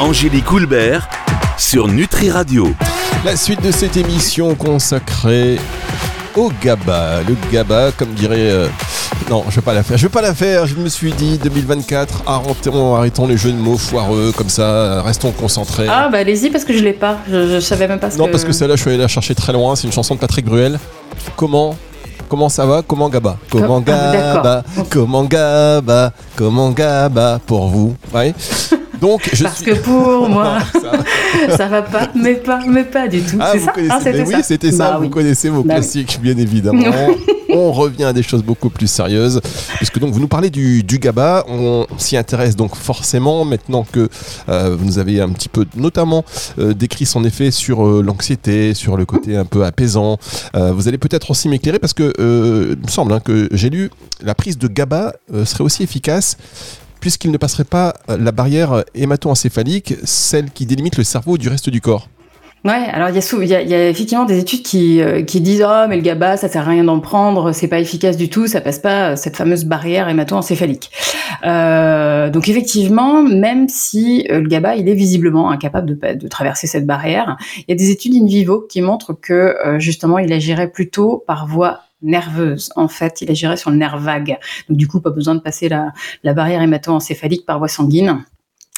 Angélique 0.00 0.50
Houlbert 0.50 1.06
sur 1.58 1.88
Nutri 1.88 2.30
Radio. 2.30 2.74
La 3.26 3.36
suite 3.36 3.60
de 3.60 3.72
cette 3.72 3.98
émission 3.98 4.54
consacrée 4.54 5.58
au 6.34 6.50
GABA. 6.62 7.24
Le 7.28 7.36
GABA, 7.52 7.92
comme 7.92 8.14
dirait. 8.14 8.68
Non, 9.30 9.42
je 9.48 9.56
vais 9.56 9.62
pas 9.62 9.72
la 9.72 9.82
faire. 9.82 9.96
Je 9.96 10.02
vais 10.02 10.10
pas 10.12 10.20
la 10.22 10.34
faire. 10.34 10.66
Je 10.66 10.74
me 10.76 10.88
suis 10.88 11.12
dit 11.12 11.38
2024. 11.42 12.24
Arrêtons, 12.26 12.94
arrêtons 12.94 13.26
les 13.26 13.36
jeux 13.36 13.52
de 13.52 13.56
mots 13.56 13.78
foireux 13.78 14.32
comme 14.36 14.48
ça. 14.50 15.00
Restons 15.02 15.30
concentrés. 15.32 15.86
Ah 15.88 16.08
bah 16.12 16.18
allez-y 16.18 16.50
parce 16.50 16.64
que 16.64 16.72
je 16.76 16.82
l'ai 16.84 16.92
pas. 16.92 17.18
Je, 17.30 17.48
je 17.54 17.60
savais 17.60 17.88
même 17.88 17.98
pas 17.98 18.10
ce 18.10 18.18
non, 18.18 18.26
que. 18.26 18.30
parce 18.32 18.44
que 18.44 18.52
celle-là, 18.52 18.76
je 18.76 18.82
suis 18.82 18.90
allé 18.90 18.98
la 18.98 19.08
chercher 19.08 19.34
très 19.34 19.52
loin. 19.52 19.76
C'est 19.76 19.86
une 19.86 19.92
chanson 19.92 20.14
de 20.14 20.20
Patrick 20.20 20.44
Bruel. 20.44 20.78
Comment 21.36 21.74
Comment 22.28 22.48
ça 22.48 22.66
va? 22.66 22.82
Comment 22.86 23.08
Gaba? 23.08 23.38
Comment 23.50 23.82
Ah. 23.86 24.12
Gaba? 24.34 24.64
Comment 24.90 25.24
Gaba? 25.24 26.12
Comment 26.36 26.70
Gaba 26.70 27.38
pour 27.46 27.68
vous? 27.68 27.94
Ouais. 28.14 28.34
Donc 29.00 29.28
je 29.32 29.42
Parce 29.44 29.56
suis- 29.56 29.66
que 29.66 29.74
pour 29.78 30.28
moi, 30.28 30.58
Ça- 30.72 31.56
ça 31.56 31.66
va 31.68 31.82
pas, 31.82 32.08
mais 32.14 32.34
pas, 32.34 32.60
mais 32.66 32.84
pas 32.84 33.08
du 33.08 33.20
tout. 33.22 33.36
Ah, 33.40 33.50
c'est 33.52 33.58
vous 33.58 33.64
ça? 33.66 33.72
Connaissez. 33.72 33.92
Ah, 33.94 34.00
ça? 34.00 34.10
oui, 34.38 34.42
c'était 34.42 34.72
ça. 34.72 34.90
Bah 34.90 34.96
vous 34.98 35.04
oui. 35.04 35.10
connaissez 35.10 35.48
vos 35.50 35.62
Bah 35.62 35.74
oui. 35.76 35.80
classiques, 35.80 36.18
bien 36.22 36.36
évidemment. 36.38 36.82
On 37.54 37.72
revient 37.72 38.04
à 38.04 38.12
des 38.12 38.22
choses 38.22 38.42
beaucoup 38.42 38.70
plus 38.70 38.86
sérieuses. 38.86 39.40
Puisque 39.76 39.98
donc 39.98 40.12
vous 40.12 40.20
nous 40.20 40.28
parlez 40.28 40.50
du, 40.50 40.82
GABA. 40.84 41.44
On 41.48 41.86
s'y 41.98 42.16
intéresse 42.16 42.56
donc 42.56 42.74
forcément 42.76 43.44
maintenant 43.44 43.86
que 43.90 44.08
euh, 44.48 44.76
vous 44.78 44.84
nous 44.84 44.98
avez 44.98 45.20
un 45.20 45.30
petit 45.30 45.48
peu, 45.48 45.66
notamment, 45.76 46.24
euh, 46.58 46.74
décrit 46.74 47.06
son 47.06 47.24
effet 47.24 47.50
sur 47.50 47.86
euh, 47.86 48.02
l'anxiété, 48.02 48.74
sur 48.74 48.96
le 48.96 49.04
côté 49.04 49.36
un 49.36 49.44
peu 49.44 49.64
apaisant. 49.64 50.18
Vous 50.54 50.88
allez 50.88 50.98
peut-être 50.98 51.30
aussi 51.30 51.48
m'éclairer 51.48 51.78
parce 51.78 51.92
que 51.92 52.12
il 52.18 52.82
me 52.82 52.88
semble 52.88 53.12
hein, 53.12 53.20
que 53.20 53.48
j'ai 53.52 53.70
lu 53.70 53.90
la 54.22 54.34
prise 54.34 54.58
de 54.58 54.68
GABA 54.68 55.12
serait 55.44 55.64
aussi 55.64 55.82
efficace 55.82 56.36
puisqu'il 57.00 57.30
ne 57.30 57.36
passerait 57.36 57.64
pas 57.64 57.94
la 58.08 58.32
barrière 58.32 58.84
hémato-encéphalique, 58.94 59.94
celle 60.04 60.50
qui 60.50 60.66
délimite 60.66 60.96
le 60.96 61.04
cerveau 61.04 61.36
du 61.38 61.48
reste 61.48 61.70
du 61.70 61.80
corps. 61.80 62.08
Ouais, 62.64 62.88
alors 62.92 63.10
il 63.10 63.44
y, 63.44 63.48
y, 63.48 63.54
a, 63.54 63.60
y 63.60 63.74
a 63.74 63.88
effectivement 63.90 64.24
des 64.24 64.38
études 64.38 64.62
qui, 64.62 65.02
euh, 65.02 65.22
qui 65.22 65.42
disent 65.42 65.62
oh 65.68 65.84
mais 65.86 65.96
le 65.96 66.02
GABA 66.02 66.38
ça 66.38 66.48
sert 66.48 66.66
à 66.66 66.70
rien 66.70 66.84
d'en 66.84 66.98
prendre, 66.98 67.52
c'est 67.52 67.68
pas 67.68 67.78
efficace 67.78 68.16
du 68.16 68.30
tout, 68.30 68.46
ça 68.46 68.62
passe 68.62 68.78
pas 68.78 69.10
euh, 69.10 69.16
cette 69.16 69.36
fameuse 69.36 69.66
barrière 69.66 70.08
hémato-encéphalique. 70.08 70.90
Euh, 71.44 72.30
donc 72.30 72.48
effectivement, 72.48 73.22
même 73.22 73.68
si 73.68 74.26
euh, 74.30 74.40
le 74.40 74.48
GABA 74.48 74.76
il 74.76 74.88
est 74.88 74.94
visiblement 74.94 75.50
incapable 75.50 75.98
de, 75.98 76.14
de 76.14 76.28
traverser 76.28 76.66
cette 76.66 76.86
barrière, 76.86 77.36
il 77.58 77.64
y 77.68 77.72
a 77.72 77.76
des 77.76 77.90
études 77.90 78.14
in 78.14 78.24
vivo 78.24 78.62
qui 78.66 78.80
montrent 78.80 79.12
que 79.12 79.54
justement 79.76 80.16
il 80.18 80.32
agirait 80.32 80.70
plutôt 80.70 81.22
par 81.26 81.46
voie 81.46 81.80
nerveuse. 82.00 82.70
En 82.76 82.88
fait, 82.88 83.20
il 83.20 83.30
agirait 83.30 83.58
sur 83.58 83.70
le 83.70 83.76
nerf 83.76 83.98
vague. 83.98 84.38
Donc 84.68 84.78
du 84.78 84.88
coup, 84.88 85.00
pas 85.00 85.10
besoin 85.10 85.34
de 85.34 85.40
passer 85.40 85.68
la, 85.68 85.92
la 86.22 86.32
barrière 86.32 86.62
hémato-encéphalique 86.62 87.44
par 87.44 87.58
voie 87.58 87.68
sanguine. 87.68 88.24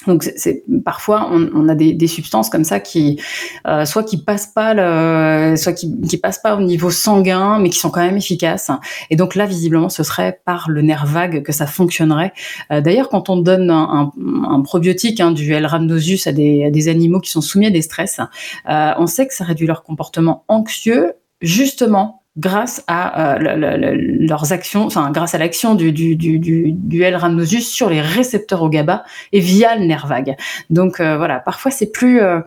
Donc 0.07 0.23
c'est- 0.37 0.63
parfois 0.85 1.29
on, 1.33 1.49
on 1.55 1.69
a 1.69 1.75
des, 1.75 1.93
des 1.93 2.07
substances 2.07 2.49
comme 2.51 2.65
ça 2.65 2.81
qui 2.81 3.21
euh, 3.67 3.85
soit 3.85 4.05
qui 4.05 4.23
passent 4.23 4.47
pas 4.47 4.73
le, 4.75 5.57
soit 5.57 5.73
qui, 5.73 6.01
qui 6.03 6.17
passent 6.19 6.41
pas 6.41 6.57
au 6.57 6.61
niveau 6.61 6.91
sanguin, 6.91 7.59
mais 7.59 7.71
qui 7.71 7.79
sont 7.79 7.91
quand 7.91 8.01
même 8.05 8.17
efficaces. 8.17 8.71
Et 9.11 9.17
donc 9.17 9.35
là, 9.35 9.47
visiblement, 9.47 9.89
ce 9.89 10.03
serait 10.03 10.41
par 10.45 10.71
le 10.71 10.83
nerf 10.83 11.07
vague 11.07 11.43
que 11.43 11.53
ça 11.53 11.67
fonctionnerait. 11.67 12.33
Euh, 12.73 12.81
D'ailleurs, 12.81 13.09
quand 13.09 13.29
on 13.31 13.37
donne 13.37 13.71
un, 13.71 14.13
un, 14.19 14.51
un 14.51 14.61
probiotique, 14.63 15.21
hein, 15.21 15.31
du 15.33 15.53
L-rhamnosus 15.53 16.27
à 16.27 16.33
des, 16.33 16.65
à 16.65 16.71
des 16.71 16.89
animaux 16.89 17.21
qui 17.21 17.31
sont 17.31 17.41
soumis 17.41 17.67
à 17.67 17.71
des 17.71 17.83
stress, 17.83 18.21
euh, 18.69 18.93
on 18.99 19.07
sait 19.07 19.27
que 19.27 19.35
ça 19.35 19.45
réduit 19.45 19.67
leur 19.67 19.83
comportement 19.83 20.45
anxieux, 20.49 21.13
justement 21.41 22.23
grâce 22.37 22.85
à 22.87 23.35
euh, 23.35 23.39
le- 23.39 23.57
le- 23.57 23.77
le- 23.77 24.27
leurs 24.27 24.53
actions, 24.53 24.85
enfin 24.85 25.11
grâce 25.11 25.35
à 25.35 25.39
l'action 25.39 25.75
du, 25.75 25.93
du, 25.93 26.17
du, 26.17 26.39
du, 26.39 26.73
du 26.73 27.03
L-rhamnosus 27.03 27.67
sur 27.69 27.89
les 27.89 28.01
récepteurs 28.01 28.63
au 28.63 28.69
GABA 28.69 29.05
et 29.33 29.41
via 29.41 29.77
le 29.77 29.87
nerf 29.87 30.07
vague. 30.07 30.37
Donc 30.69 31.01
euh, 31.01 31.17
voilà, 31.17 31.41
parfois 31.41 31.71
c'est 31.71 31.91
plus 31.91 32.21
euh, 32.21 32.41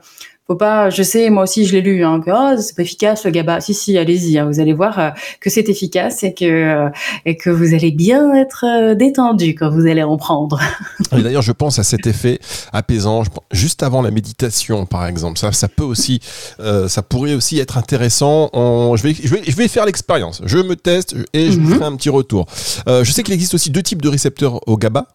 faut 0.50 0.56
pas, 0.56 0.89
je 0.89 1.03
sais, 1.03 1.29
moi 1.29 1.44
aussi 1.44 1.65
je 1.68 1.74
l'ai 1.74 1.82
lu, 1.82 2.03
hein, 2.03 2.22
que 2.25 2.32
oh, 2.34 2.60
c'est 2.60 2.75
pas 2.75 2.82
efficace 2.82 3.24
le 3.24 3.29
GABA. 3.29 3.62
Si 3.62 3.75
si, 3.75 3.96
allez-y, 4.00 4.39
hein, 4.39 4.46
vous 4.51 4.60
allez 4.60 4.74
voir 4.74 4.98
euh, 4.98 5.10
que 5.39 5.51
c'est 5.51 5.70
efficace 5.70 6.24
et 6.24 6.34
que 6.34 6.44
euh, 6.46 6.89
et 7.25 7.38
que 7.38 7.51
vous 7.51 7.75
allez 7.75 7.91
bien 7.91 8.34
être 8.34 8.65
euh, 8.65 8.96
détendu 8.96 9.53
quand 9.53 9.70
vous 9.70 9.86
allez 9.86 10.01
en 10.01 10.18
prendre. 10.18 10.60
Et 11.15 11.22
d'ailleurs, 11.22 11.44
je 11.44 11.51
pense 11.51 11.77
à 11.77 11.84
cet 11.84 12.08
effet 12.08 12.39
apaisant 12.74 13.22
juste 13.51 13.84
avant 13.84 14.01
la 14.01 14.10
méditation, 14.10 14.86
par 14.88 15.06
exemple. 15.06 15.38
Ça, 15.38 15.51
ça 15.51 15.68
peut 15.68 15.84
aussi, 15.84 16.20
euh, 16.60 16.88
ça 16.88 17.03
pourrait 17.03 17.36
aussi 17.36 17.60
être 17.60 17.77
intéressant. 17.77 18.50
On- 18.53 18.96
je 18.96 19.03
vais, 19.03 19.13
je 19.13 19.27
vais, 19.27 19.41
je 19.48 19.56
vais 19.56 19.68
faire 19.68 19.86
l'expérience. 19.86 20.41
Je 20.46 20.58
me 20.58 20.75
teste 20.75 21.15
et 21.34 21.51
je 21.51 21.60
vous 21.60 21.68
Mhm. 21.70 21.75
ferai 21.75 21.86
un 21.86 21.96
petit 21.96 22.10
retour. 22.10 22.48
Euh, 22.88 23.03
je 23.03 23.12
sais 23.12 23.22
qu'il 23.22 23.36
existe 23.36 23.53
aussi 23.53 23.70
deux 23.70 23.84
types 23.84 24.01
de 24.01 24.10
récepteurs 24.10 24.68
au 24.68 24.77
GABA. 24.77 25.06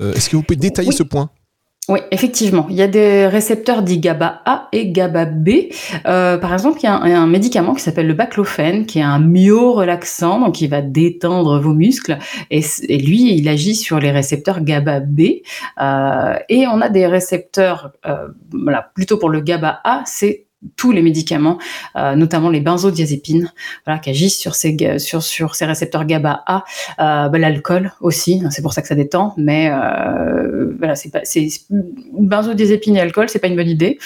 Euh, 0.00 0.14
Est-ce 0.14 0.28
que 0.30 0.36
vous 0.36 0.42
pouvez 0.42 0.56
détailler 0.56 0.88
Oui. 0.88 0.94
ce 0.96 1.02
point? 1.04 1.30
Oui, 1.90 1.98
effectivement, 2.12 2.68
il 2.70 2.76
y 2.76 2.82
a 2.82 2.86
des 2.86 3.26
récepteurs 3.26 3.82
dits 3.82 3.98
GABA 3.98 4.42
A 4.44 4.68
et 4.70 4.92
GABA 4.92 5.24
B. 5.24 5.48
Euh, 6.06 6.38
par 6.38 6.52
exemple, 6.52 6.78
il 6.80 6.84
y 6.84 6.86
a 6.86 6.94
un, 6.94 7.26
médicament 7.26 7.74
qui 7.74 7.82
s'appelle 7.82 8.06
le 8.06 8.14
baclofène, 8.14 8.86
qui 8.86 9.00
est 9.00 9.02
un 9.02 9.18
myorelaxant, 9.18 10.38
donc 10.38 10.60
il 10.60 10.68
va 10.68 10.82
détendre 10.82 11.58
vos 11.58 11.74
muscles, 11.74 12.16
et 12.52 12.62
lui, 12.96 13.34
il 13.36 13.48
agit 13.48 13.74
sur 13.74 13.98
les 13.98 14.12
récepteurs 14.12 14.60
GABA 14.62 15.00
B. 15.00 15.20
Euh, 15.82 16.36
et 16.48 16.68
on 16.68 16.80
a 16.80 16.90
des 16.90 17.08
récepteurs, 17.08 17.90
euh, 18.06 18.28
voilà, 18.52 18.92
plutôt 18.94 19.16
pour 19.16 19.28
le 19.28 19.40
GABA 19.40 19.80
A, 19.82 20.04
c'est 20.06 20.46
tous 20.76 20.92
les 20.92 21.02
médicaments, 21.02 21.58
euh, 21.96 22.14
notamment 22.14 22.50
les 22.50 22.60
benzodiazépines, 22.60 23.52
voilà, 23.86 23.98
qui 23.98 24.10
agissent 24.10 24.38
sur 24.38 24.54
ces, 24.54 24.76
récepteurs 25.60 26.04
GABA 26.04 26.42
A, 26.46 26.64
euh, 26.98 27.28
bah, 27.28 27.38
l'alcool 27.38 27.92
aussi, 28.00 28.42
hein, 28.44 28.50
c'est 28.50 28.62
pour 28.62 28.72
ça 28.72 28.82
que 28.82 28.88
ça 28.88 28.94
détend, 28.94 29.34
mais 29.36 29.70
euh, 29.70 30.74
voilà, 30.78 30.94
c'est 30.94 31.10
pas, 31.10 31.20
et 32.96 33.00
alcool, 33.00 33.28
c'est 33.28 33.38
pas 33.38 33.48
une 33.48 33.56
bonne 33.56 33.68
idée. 33.68 33.98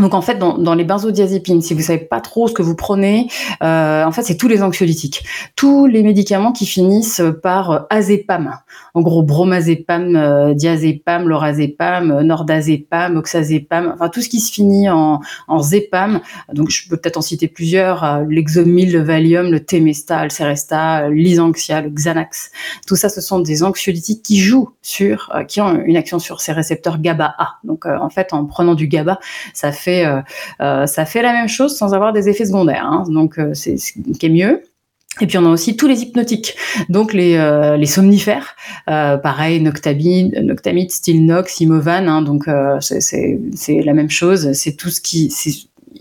Donc 0.00 0.14
en 0.14 0.22
fait, 0.22 0.38
dans, 0.38 0.74
les 0.74 0.84
benzodiazépines, 0.84 1.60
si 1.60 1.74
vous 1.74 1.82
savez 1.82 1.98
pas 1.98 2.22
trop 2.22 2.48
ce 2.48 2.54
que 2.54 2.62
vous 2.62 2.74
prenez, 2.74 3.28
euh, 3.62 4.04
en 4.04 4.10
fait, 4.10 4.22
c'est 4.22 4.38
tous 4.38 4.48
les 4.48 4.62
anxiolytiques, 4.62 5.22
tous 5.54 5.84
les 5.86 6.02
médicaments 6.02 6.52
qui 6.52 6.64
finissent 6.64 7.20
par 7.42 7.70
euh, 7.70 7.78
azépam. 7.90 8.58
En 8.94 9.02
gros, 9.02 9.22
bromazépam, 9.22 10.16
euh, 10.16 10.54
diazépam, 10.54 11.28
lorazépam, 11.28 12.22
nordazépam, 12.22 13.18
oxazépam, 13.18 13.92
enfin 13.94 14.08
tout 14.08 14.22
ce 14.22 14.30
qui 14.30 14.40
se 14.40 14.50
finit 14.50 14.88
en, 14.88 15.20
en 15.46 15.58
zépam. 15.60 16.20
Donc 16.54 16.70
je 16.70 16.88
peux 16.88 16.96
peut-être 16.96 17.18
en 17.18 17.22
citer 17.22 17.46
plusieurs 17.46 18.02
euh, 18.02 18.24
l'exomil, 18.26 18.92
le 18.92 19.02
Valium, 19.02 19.50
le 19.50 19.60
Temesta, 19.60 20.24
le 20.24 20.30
Seresta, 20.30 21.10
l'Isanxia, 21.10 21.82
le 21.82 21.90
Xanax. 21.90 22.50
Tout 22.86 22.96
ça, 22.96 23.10
ce 23.10 23.20
sont 23.20 23.40
des 23.40 23.62
anxiolytiques 23.62 24.22
qui 24.22 24.38
jouent 24.38 24.70
sur, 24.80 25.30
qui 25.48 25.60
ont 25.60 25.82
une 25.84 25.98
action 25.98 26.18
sur 26.18 26.40
ces 26.40 26.52
récepteurs 26.52 26.98
GABA 26.98 27.34
A. 27.38 27.58
Donc 27.62 27.84
en 27.84 28.08
fait, 28.08 28.32
en 28.32 28.46
prenant 28.46 28.74
du 28.74 28.86
GABA, 28.88 29.18
ça 29.52 29.70
fait 29.70 29.81
euh, 29.88 30.20
euh, 30.60 30.86
ça 30.86 31.04
fait 31.04 31.22
la 31.22 31.32
même 31.32 31.48
chose 31.48 31.76
sans 31.76 31.94
avoir 31.94 32.12
des 32.12 32.28
effets 32.28 32.46
secondaires. 32.46 32.84
hein. 32.86 33.04
Donc 33.08 33.38
euh, 33.38 33.54
c'est 33.54 33.76
ce 33.76 33.92
qui 33.92 34.26
est 34.26 34.28
mieux. 34.28 34.62
Et 35.20 35.26
puis 35.26 35.36
on 35.36 35.44
a 35.44 35.50
aussi 35.50 35.76
tous 35.76 35.86
les 35.86 36.00
hypnotiques, 36.00 36.56
donc 36.88 37.12
les, 37.12 37.36
somnifères, 37.84 38.56
pareil, 38.86 39.60
Noctamide, 39.60 40.40
Noctamide, 40.42 40.90
Stilnox, 40.90 41.60
Imovan, 41.60 42.08
hein, 42.08 42.22
donc 42.22 42.46
c'est- 42.80 43.38
la 43.84 43.92
même 43.92 44.08
chose, 44.08 44.52
c'est 44.54 44.72
tout 44.74 44.88
ce 44.88 45.02
qui, 45.02 45.30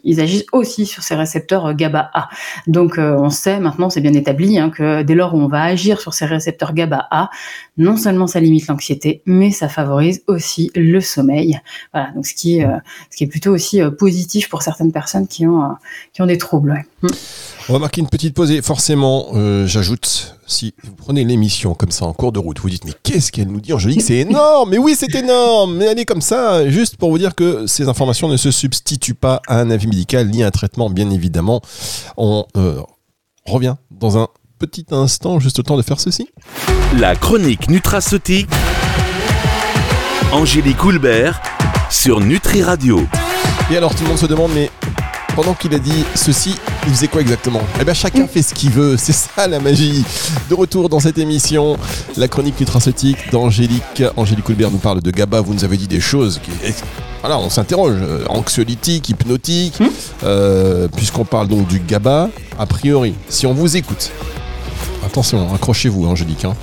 ils 0.06 0.22
agissent 0.22 0.46
aussi 0.54 0.86
sur 0.86 1.04
ces 1.04 1.16
récepteurs 1.16 1.66
euh, 1.66 1.74
GABA 1.74 2.10
A. 2.14 2.30
Donc 2.68 2.98
on 2.98 3.30
sait 3.30 3.60
maintenant, 3.60 3.90
c'est 3.90 4.00
bien 4.02 4.14
établi, 4.14 4.58
hein, 4.58 4.70
que 4.70 5.04
dès 5.04 5.16
lors 5.16 5.36
où 5.36 5.40
on 5.40 5.48
va 5.48 5.64
agir 5.64 6.00
sur 6.00 6.14
ces 6.14 6.26
récepteurs 6.26 6.74
GABA 6.74 7.08
A, 7.12 7.30
non 7.78 7.96
seulement 7.96 8.28
ça 8.28 8.40
limite 8.40 8.68
l'anxiété, 8.68 9.22
mais 9.26 9.52
ça 9.52 9.70
favorise 9.70 10.24
aussi 10.28 10.72
le 10.76 11.00
sommeil. 11.00 11.60
Voilà, 11.94 12.12
donc 12.12 12.26
ce 12.26 12.34
qui 12.34 12.64
euh, 12.64 12.78
ce 13.10 13.18
qui 13.18 13.24
est 13.24 13.28
plutôt 13.28 13.52
aussi 13.52 13.82
euh, 13.82 13.90
positif 13.90 14.50
pour 14.50 14.62
certaines 14.62 14.92
personnes 14.92 15.28
qui 15.28 15.48
ont, 15.48 15.64
euh, 15.64 15.68
qui 16.14 16.22
ont 16.22 16.26
des 16.26 16.38
troubles. 16.38 16.84
Mm. 17.02 17.08
On 17.70 17.74
va 17.74 17.80
marquer 17.80 18.02
une 18.02 18.10
petite 18.10 18.34
pause 18.34 18.52
et 18.52 18.62
forcément, 18.62 19.28
j'ajoute, 19.66 20.36
si 20.48 20.74
vous 20.84 20.94
prenez 20.94 21.24
l'émission 21.24 21.74
comme 21.74 21.92
ça 21.92 22.06
en 22.06 22.14
cours 22.14 22.32
de 22.32 22.40
route, 22.40 22.60
vous 22.60 22.70
dites 22.70 22.84
mais 22.84 22.92
qu'est-ce 23.04 23.32
qu'elle 23.32 23.48
nous 23.48 23.62
dit 23.62 23.72
Angélique 23.72 24.02
C'est 24.02 24.18
énorme 24.18 24.72
Mais 24.72 24.78
oui, 24.78 24.96
c'est 24.98 25.14
énorme 25.16 25.78
Mais 25.78 25.86
elle 25.86 26.00
est 26.00 26.06
comme 26.06 26.22
ça, 26.22 26.68
juste 26.70 26.98
pour 26.98 27.12
vous 27.12 27.20
dire 27.20 27.36
que 27.36 27.68
ces 27.68 27.88
informations 27.88 28.28
ne 28.28 28.36
se 28.36 28.52
substituent 28.52 29.14
pas 29.14 29.42
à 29.48 29.60
un 29.60 29.70
avis 29.70 29.88
médical 29.88 30.28
ni 30.30 30.44
à 30.44 30.48
un 30.48 30.52
traitement, 30.52 30.90
bien 30.90 31.10
évidemment. 31.12 31.62
On 32.18 32.46
revient 33.46 33.76
dans 33.92 34.18
un 34.18 34.28
petit 34.62 34.86
instant, 34.92 35.40
juste 35.40 35.58
le 35.58 35.64
temps 35.64 35.76
de 35.76 35.82
faire 35.82 36.00
ceci. 36.00 36.28
La 37.00 37.16
chronique 37.16 37.68
nutraceutique. 37.68 38.48
Angélique 40.32 40.84
Houlbert 40.86 41.42
sur 41.90 42.20
Nutri 42.20 42.62
Radio. 42.62 43.02
Et 43.72 43.78
alors 43.78 43.96
tout 43.96 44.04
le 44.04 44.10
monde 44.10 44.20
se 44.20 44.28
demande 44.28 44.52
mais 44.54 44.70
pendant 45.36 45.56
qu'il 45.56 45.74
a 45.74 45.80
dit 45.80 46.06
ceci, 46.14 46.56
il 46.86 46.94
faisait 46.94 47.08
quoi 47.08 47.22
exactement? 47.22 47.62
Eh 47.80 47.86
bien 47.86 47.96
chacun 47.96 48.28
fait 48.28 48.44
ce 48.44 48.54
qu'il 48.54 48.70
veut, 48.70 48.98
c'est 48.98 49.14
ça 49.14 49.48
la 49.48 49.60
magie. 49.60 50.06
De 50.48 50.54
retour 50.54 50.90
dans 50.90 51.00
cette 51.00 51.18
émission, 51.18 51.76
la 52.16 52.28
chronique 52.28 52.60
nutraceutique 52.60 53.32
d'Angélique. 53.32 54.04
Angélique 54.16 54.48
Houlbert 54.48 54.70
nous 54.70 54.78
parle 54.78 55.02
de 55.02 55.10
GABA, 55.10 55.42
vous 55.42 55.56
nous 55.56 55.64
avez 55.64 55.78
dit 55.78 55.88
des 55.88 56.02
choses 56.02 56.40
qui 56.44 56.52
voilà, 57.22 57.38
on 57.40 57.50
s'interroge. 57.50 57.98
euh, 58.02 58.26
anxiolytique, 58.30 59.10
hypnotique, 59.10 59.80
Hmm. 59.80 59.88
euh, 60.24 60.88
puisqu'on 60.96 61.24
parle 61.26 61.48
donc 61.48 61.68
du 61.68 61.80
GABA, 61.80 62.30
a 62.60 62.66
priori, 62.66 63.14
si 63.30 63.46
on 63.48 63.54
vous 63.54 63.76
écoute. 63.78 64.12
Attention, 65.06 65.54
accrochez-vous, 65.54 66.06
Angélique. 66.06 66.46
Hein. 66.46 66.56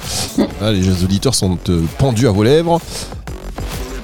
Là, 0.60 0.72
les 0.72 1.02
auditeurs 1.04 1.34
sont 1.34 1.58
euh, 1.68 1.82
pendus 1.98 2.28
à 2.28 2.30
vos 2.30 2.42
lèvres. 2.42 2.80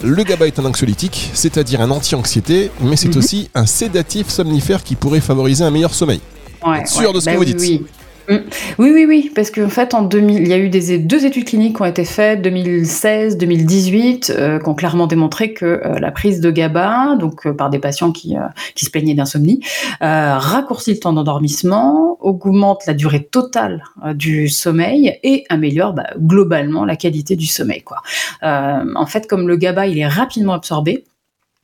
Le 0.03 0.23
GABA 0.23 0.49
est 0.49 0.59
un 0.59 0.64
anxiolytique, 0.67 1.31
c'est-à-dire 1.33 1.81
un 1.81 1.91
anti-anxiété, 1.91 2.71
mais 2.81 2.97
c'est 2.97 3.09
Mhm. 3.09 3.19
aussi 3.19 3.50
un 3.55 3.64
sédatif 3.64 4.29
somnifère 4.29 4.83
qui 4.83 4.97
pourrait 4.97 5.21
favoriser 5.21 5.64
un 5.64 5.71
meilleur 5.71 5.95
sommeil. 5.95 6.21
Ouais, 6.67 6.85
sûr 6.85 7.12
de 7.12 7.21
ce 7.21 7.26
que 7.26 7.31
bah 7.31 7.37
vous 7.37 7.41
oui, 7.45 7.55
dites 7.55 7.61
oui. 7.61 7.85
Mm. 8.28 8.37
Oui, 8.78 8.90
oui, 8.95 9.04
oui, 9.07 9.33
parce 9.35 9.50
qu'en 9.50 9.69
fait, 9.69 9.93
en 9.95 10.02
2000, 10.02 10.43
il 10.43 10.49
y 10.49 10.52
a 10.52 10.59
eu 10.59 10.69
des, 10.69 10.99
deux 10.99 11.26
études 11.26 11.45
cliniques 11.45 11.76
qui 11.76 11.83
ont 11.83 11.87
été 11.87 12.04
faites, 12.04 12.40
2016, 12.43 13.37
2018, 13.37 14.35
euh, 14.37 14.59
qui 14.59 14.69
ont 14.69 14.75
clairement 14.75 15.07
démontré 15.07 15.52
que 15.52 15.64
euh, 15.64 15.99
la 15.99 16.11
prise 16.11 16.40
de 16.40 16.50
GABA, 16.50 17.16
donc 17.16 17.47
euh, 17.47 17.52
par 17.52 17.71
des 17.71 17.78
patients 17.78 18.12
qui, 18.12 18.37
euh, 18.37 18.40
qui 18.75 18.85
se 18.87 18.90
plaignaient 18.90 19.14
d'insomnie, 19.14 19.61
raccourcit 20.00 20.95
le 20.95 21.00
temps 21.00 21.12
d'endormissement, 21.12 22.16
augmente 22.21 22.87
la 22.87 22.95
durée 22.95 23.25
totale 23.25 23.85
du 24.14 24.49
sommeil 24.49 25.19
et 25.23 25.45
améliore 25.49 25.93
bah, 25.93 26.07
globalement 26.19 26.85
la 26.85 26.97
qualité 26.97 27.37
du 27.37 27.47
sommeil. 27.47 27.83
Quoi. 27.83 27.99
En 28.43 29.07
fait, 29.07 29.26
comme 29.26 29.49
le 29.49 29.57
GABA, 29.57 29.87
il 29.87 29.99
est 29.99 30.07
rapidement 30.07 30.52
absorbé, 30.52 31.04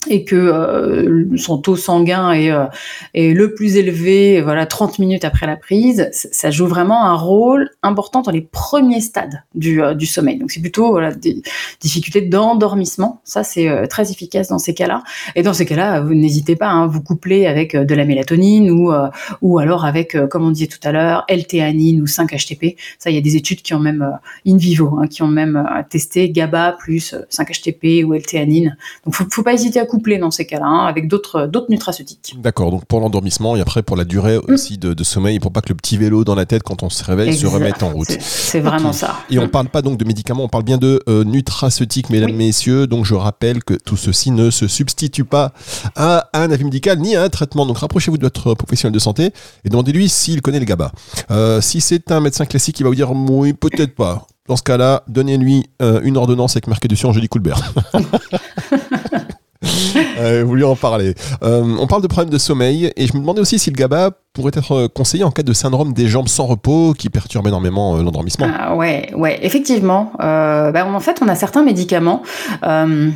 et 0.08 0.24
que 0.24 0.34
euh, 0.34 1.36
son 1.36 1.58
taux 1.58 1.76
sanguin 1.76 2.32
est, 2.32 2.50
euh, 2.50 2.64
est 3.12 3.34
le 3.34 3.54
plus 3.54 3.76
élevé, 3.76 4.40
voilà, 4.40 4.64
30 4.64 4.98
minutes 4.98 5.26
après 5.26 5.46
la 5.46 5.56
prise, 5.56 6.08
ça 6.12 6.50
joue 6.50 6.66
vraiment 6.66 7.04
un 7.04 7.14
rôle 7.14 7.70
important 7.82 8.22
dans 8.22 8.30
les 8.30 8.40
premiers 8.40 9.02
stades 9.02 9.42
du, 9.54 9.82
euh, 9.82 9.94
du 9.94 10.06
sommeil. 10.06 10.38
Donc 10.38 10.50
c'est 10.50 10.60
plutôt 10.60 10.90
voilà, 10.90 11.12
des 11.12 11.42
difficultés 11.80 12.22
d'endormissement, 12.22 13.20
ça 13.24 13.44
c'est 13.44 13.68
euh, 13.68 13.86
très 13.86 14.10
efficace 14.10 14.48
dans 14.48 14.58
ces 14.58 14.72
cas-là. 14.72 15.02
Et 15.36 15.42
dans 15.42 15.52
ces 15.52 15.66
cas-là, 15.66 16.00
vous 16.00 16.14
n'hésitez 16.14 16.56
pas, 16.56 16.68
hein, 16.68 16.86
vous 16.86 17.02
couplez 17.02 17.46
avec 17.46 17.74
euh, 17.74 17.84
de 17.84 17.94
la 17.94 18.06
mélatonine 18.06 18.70
ou, 18.70 18.92
ou 19.42 19.58
alors 19.58 19.84
avec, 19.84 20.16
comme 20.30 20.46
on 20.46 20.50
disait 20.50 20.66
tout 20.66 20.78
à 20.82 20.92
l'heure, 20.92 21.24
L-théanine 21.28 22.00
ou 22.00 22.06
5-HTP. 22.06 22.76
Ça, 22.98 23.10
il 23.10 23.14
y 23.14 23.18
a 23.18 23.22
des 23.22 23.36
études 23.36 23.62
qui 23.62 23.74
ont 23.74 23.80
même 23.80 24.18
in 24.46 24.56
vivo, 24.56 24.98
hein, 24.98 25.06
qui 25.06 25.22
ont 25.22 25.28
même 25.28 25.62
testé 25.88 26.30
GABA 26.30 26.76
plus 26.78 27.14
euh, 27.14 27.22
5-HTP 27.30 28.04
ou 28.04 28.14
L-théanine. 28.14 28.76
Donc 29.04 29.14
faut, 29.14 29.24
faut 29.30 29.42
pas 29.42 29.54
hésiter 29.54 29.80
à 29.80 29.86
coupler 29.90 30.18
dans 30.18 30.30
ces 30.30 30.46
cas-là 30.46 30.64
hein, 30.66 30.86
avec 30.86 31.08
d'autres 31.08 31.46
d'autres 31.46 31.66
nutraceutiques. 31.70 32.34
D'accord, 32.38 32.70
donc 32.70 32.84
pour 32.86 33.00
l'endormissement 33.00 33.56
et 33.56 33.60
après 33.60 33.82
pour 33.82 33.96
la 33.96 34.04
durée 34.04 34.38
aussi 34.38 34.78
de, 34.78 34.94
de 34.94 35.04
sommeil, 35.04 35.40
pour 35.40 35.52
pas 35.52 35.60
que 35.60 35.68
le 35.70 35.74
petit 35.74 35.96
vélo 35.96 36.24
dans 36.24 36.34
la 36.34 36.46
tête 36.46 36.62
quand 36.62 36.82
on 36.82 36.88
se 36.90 37.02
réveille 37.04 37.34
se 37.36 37.46
remette 37.46 37.82
en 37.82 37.90
route. 37.90 38.08
C'est- 38.20 38.60
vraiment 38.60 38.92
ça. 38.92 39.16
Et 39.30 39.38
on 39.38 39.48
parle 39.48 39.68
pas 39.68 39.82
donc 39.82 39.98
de 39.98 40.04
médicaments, 40.04 40.44
on 40.44 40.48
parle 40.48 40.64
bien 40.64 40.78
de 40.78 41.02
euh, 41.08 41.24
nutraceutiques, 41.24 42.10
mesdames, 42.10 42.30
Oui. 42.30 42.36
messieurs. 42.36 42.86
Donc 42.86 43.04
je 43.04 43.14
rappelle 43.14 43.64
que 43.64 43.74
tout 43.74 43.96
ceci 43.96 44.30
ne 44.30 44.50
se 44.50 44.68
substitue 44.68 45.24
pas 45.24 45.52
à 45.96 46.28
un 46.34 46.50
avis 46.50 46.64
médical 46.64 46.98
ni 46.98 47.16
à 47.16 47.22
un 47.24 47.28
traitement. 47.28 47.66
Donc 47.66 47.78
rapprochez-vous 47.78 48.18
de 48.18 48.22
votre 48.24 48.54
professionnel 48.54 48.94
de 48.94 48.98
santé 48.98 49.32
et 49.64 49.68
demandez-lui 49.68 50.08
s'il 50.08 50.42
connaît 50.42 50.60
le 50.60 50.64
GABA. 50.66 50.92
Euh, 51.30 51.60
si 51.60 51.80
c'est 51.80 52.10
un 52.12 52.20
médecin 52.20 52.44
classique, 52.46 52.78
il 52.80 52.84
va 52.84 52.88
vous 52.90 52.94
dire 52.94 53.10
oui, 53.12 53.52
peut-être 53.52 53.94
pas. 53.94 54.26
Dans 54.48 54.56
ce 54.56 54.62
cas-là, 54.64 55.04
donnez-lui 55.06 55.66
euh, 55.80 56.00
une 56.02 56.16
ordonnance 56.16 56.52
avec 56.56 56.66
marqué 56.66 56.88
dessus 56.88 57.06
Angélique 57.06 57.30
Coulbert. 57.30 57.72
Euh, 60.18 60.44
vous 60.44 60.54
lui 60.54 60.64
en 60.64 60.76
parlez. 60.76 61.14
Euh, 61.42 61.76
on 61.78 61.86
parle 61.86 62.02
de 62.02 62.06
problèmes 62.06 62.30
de 62.32 62.38
sommeil 62.38 62.92
et 62.96 63.06
je 63.06 63.14
me 63.14 63.20
demandais 63.20 63.40
aussi 63.40 63.58
si 63.58 63.70
le 63.70 63.76
GABA 63.76 64.12
pourrait 64.32 64.52
être 64.54 64.86
conseillé 64.88 65.24
en 65.24 65.30
cas 65.30 65.42
de 65.42 65.52
syndrome 65.52 65.92
des 65.92 66.08
jambes 66.08 66.28
sans 66.28 66.46
repos 66.46 66.94
qui 66.94 67.08
perturbe 67.10 67.46
énormément 67.46 67.96
euh, 67.96 68.02
l'endormissement. 68.02 68.46
Ah, 68.52 68.76
ouais, 68.76 69.10
ouais, 69.14 69.38
effectivement. 69.42 70.12
Euh, 70.20 70.72
bah, 70.72 70.86
en 70.86 71.00
fait, 71.00 71.20
on 71.22 71.28
a 71.28 71.34
certains 71.34 71.62
médicaments. 71.62 72.22
euh, 72.62 73.10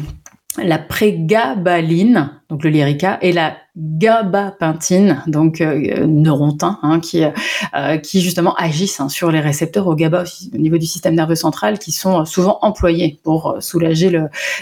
la 0.62 0.78
prégabaline, 0.78 2.30
le 2.62 2.70
Lyrica, 2.70 3.18
et 3.22 3.32
la 3.32 3.56
gabapentine, 3.76 5.22
donc 5.26 5.60
euh, 5.60 6.06
neurontin, 6.06 6.78
hein, 6.82 7.00
qui, 7.00 7.24
euh, 7.24 7.96
qui 7.96 8.20
justement 8.20 8.54
agissent 8.54 9.00
hein, 9.00 9.08
sur 9.08 9.32
les 9.32 9.40
récepteurs 9.40 9.88
au 9.88 9.96
GABA 9.96 10.24
au 10.54 10.58
niveau 10.58 10.78
du 10.78 10.86
système 10.86 11.14
nerveux 11.14 11.34
central, 11.34 11.80
qui 11.80 11.90
sont 11.90 12.20
euh, 12.20 12.24
souvent 12.24 12.58
employés 12.62 13.18
pour 13.24 13.50
euh, 13.50 13.60
soulager 13.60 14.10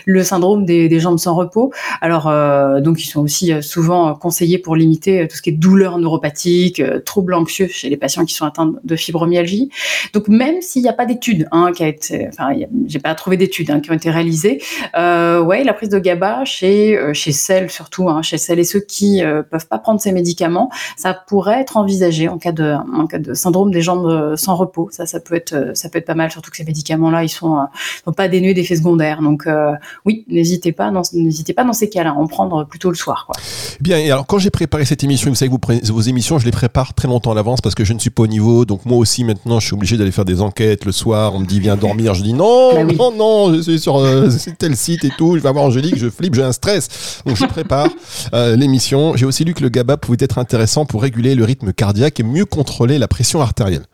le, 0.07 0.23
syndrome 0.25 0.65
des, 0.65 1.01
jambes 1.01 1.19
sans 1.19 1.35
repos. 1.35 1.73
Alors, 2.01 2.29
euh, 2.29 2.81
donc, 2.81 3.03
ils 3.05 3.09
sont 3.09 3.21
aussi 3.21 3.53
euh, 3.53 3.61
souvent 3.61 4.09
euh, 4.09 4.13
conseillés 4.15 4.59
pour 4.59 4.77
limiter 4.77 5.21
euh, 5.21 5.27
tout 5.29 5.37
ce 5.37 5.43
qui 5.43 5.51
est 5.51 5.53
douleurs 5.53 5.99
neuropathiques, 5.99 6.81
euh, 6.81 7.01
troubles 7.01 7.35
anxieux 7.35 7.69
chez 7.69 7.91
les 7.91 7.99
patients 7.99 8.25
qui 8.25 8.35
sont 8.35 8.47
atteints 8.47 8.73
de 8.83 8.97
fibromyalgie. 8.97 9.71
Donc, 10.15 10.29
même 10.29 10.63
s'il 10.63 10.83
n'y 10.83 10.89
a 10.89 10.95
pas 10.95 11.05
d'études, 11.05 11.49
hein, 11.53 11.73
qui 11.75 11.85
a 11.85 11.89
été, 11.89 12.29
enfin, 12.29 12.51
j'ai 12.87 12.99
pas 12.99 13.15
trouvé 13.15 13.37
d'études 13.37 13.81
qui 13.83 13.91
ont 13.91 13.95
été 13.95 14.11
réalisées, 14.11 14.63
euh, 14.97 15.43
ouais, 15.43 15.65
la 15.65 15.75
prise 15.75 15.91
de 15.91 15.99
GABA 15.99 16.45
chez 16.45 16.97
euh, 16.97 17.13
chez 17.13 17.33
celles 17.33 17.71
surtout, 17.83 18.09
hein, 18.09 18.23
chez 18.23 18.39
celles 18.39 18.61
et 18.61 18.65
ceux 18.65 18.81
qui 18.81 19.23
euh, 19.25 19.43
peuvent 19.43 19.67
pas 19.67 19.79
prendre 19.79 20.01
ces 20.01 20.13
médicaments, 20.13 20.71
ça 20.97 21.15
pourrait 21.15 21.61
être 21.61 21.77
envisagé 21.77 22.29
en 22.29 22.39
cas 22.39 22.53
de 22.53 22.75
en 22.97 23.07
cas 23.07 23.19
de 23.19 23.35
syndrome 23.35 23.73
des 23.73 23.83
jambes 23.83 24.07
euh, 24.07 24.37
sans 24.37 24.55
repos. 24.55 24.89
Ça, 24.93 25.05
ça 25.07 25.19
peut 25.21 25.35
être 25.35 25.53
euh, 25.53 25.75
ça 25.75 25.89
peut 25.89 25.99
être 25.99 26.07
pas 26.07 26.15
mal, 26.15 26.31
surtout 26.31 26.51
que 26.51 26.57
ces 26.57 26.65
médicaments-là, 26.65 27.25
ils 27.25 27.29
sont 27.29 27.57
euh, 27.57 27.63
sont 28.05 28.13
pas 28.13 28.29
dénués 28.29 28.55
d'effets 28.55 28.77
secondaires. 28.77 29.21
Donc 29.21 29.47
euh, 29.47 29.73
oui, 30.07 30.25
n'hésitez 30.29 30.71
pas, 30.73 30.91
dans- 30.91 31.03
n'hésitez 31.13 31.53
pas 31.55 31.65
dans 31.65 31.73
ces 31.73 31.89
cas-là, 31.89 32.11
à 32.11 32.15
en 32.15 32.27
prendre 32.29 32.65
plutôt 32.65 32.89
le 32.91 32.97
soir. 32.97 33.25
Quoi. 33.27 33.35
Bien, 33.81 33.99
et 33.99 34.11
alors 34.11 34.27
quand 34.27 34.39
j'ai 34.39 34.51
préparé 34.51 34.85
cette 34.85 35.03
émission, 35.03 35.31
vous 35.31 35.35
savez 35.37 35.49
que 35.49 35.53
vous 35.53 35.59
prenez- 35.59 35.81
vos 35.91 36.01
émissions, 36.01 36.39
je 36.39 36.45
les 36.45 36.53
prépare 36.53 36.95
très 36.95 37.09
longtemps 37.09 37.33
à 37.33 37.35
l'avance 37.35 37.61
parce 37.61 37.75
que 37.75 37.85
je 37.85 37.93
ne 37.95 37.99
suis 37.99 38.11
pas 38.11 38.23
au 38.23 38.27
niveau. 38.29 38.65
Donc 38.65 38.87
moi 38.87 38.99
aussi 38.99 39.25
maintenant, 39.25 39.59
je 39.61 39.67
suis 39.67 39.75
obligé 39.75 39.97
d'aller 39.97 40.13
faire 40.13 40.25
des 40.25 40.41
enquêtes 40.41 40.85
le 40.85 40.93
soir. 40.93 41.35
On 41.35 41.41
me 41.41 41.47
dit 41.47 41.59
viens 41.61 41.77
dormir, 41.77 42.15
je 42.15 42.23
dis 42.23 42.33
non, 42.35 42.75
Bah 42.75 42.81
oui. 42.87 42.97
non, 42.97 43.13
non, 43.13 43.55
je 43.55 43.61
suis 43.61 43.81
sur 43.81 44.01
tel 44.59 44.77
site 44.77 45.05
et 45.05 45.11
tout. 45.19 45.37
Je 45.37 45.43
vais 45.43 45.49
avoir 45.49 45.65
Angélique, 45.65 45.97
je 45.97 46.09
flippe, 46.11 46.35
j'ai 46.35 46.43
un 46.43 46.53
stress. 46.53 47.23
Donc 47.27 47.37
je 47.37 47.47
prépare 47.63 47.89
euh, 48.35 48.57
l'émission. 48.57 49.17
J'ai 49.17 49.25
aussi 49.25 49.45
lu 49.45 49.55
que 49.55 49.63
le 49.63 49.69
GABA 49.69 49.97
pouvait 49.97 50.19
être 50.21 50.39
intéressant 50.39 50.85
pour 50.85 51.03
réguler 51.03 51.35
le 51.35 51.45
rythme 51.45 51.73
cardiaque 51.73 52.19
et 52.19 52.25
mieux 52.25 52.45
contrôler 52.45 52.99
la 52.99 53.07
pression 53.07 53.41
artérielle. 53.41 53.85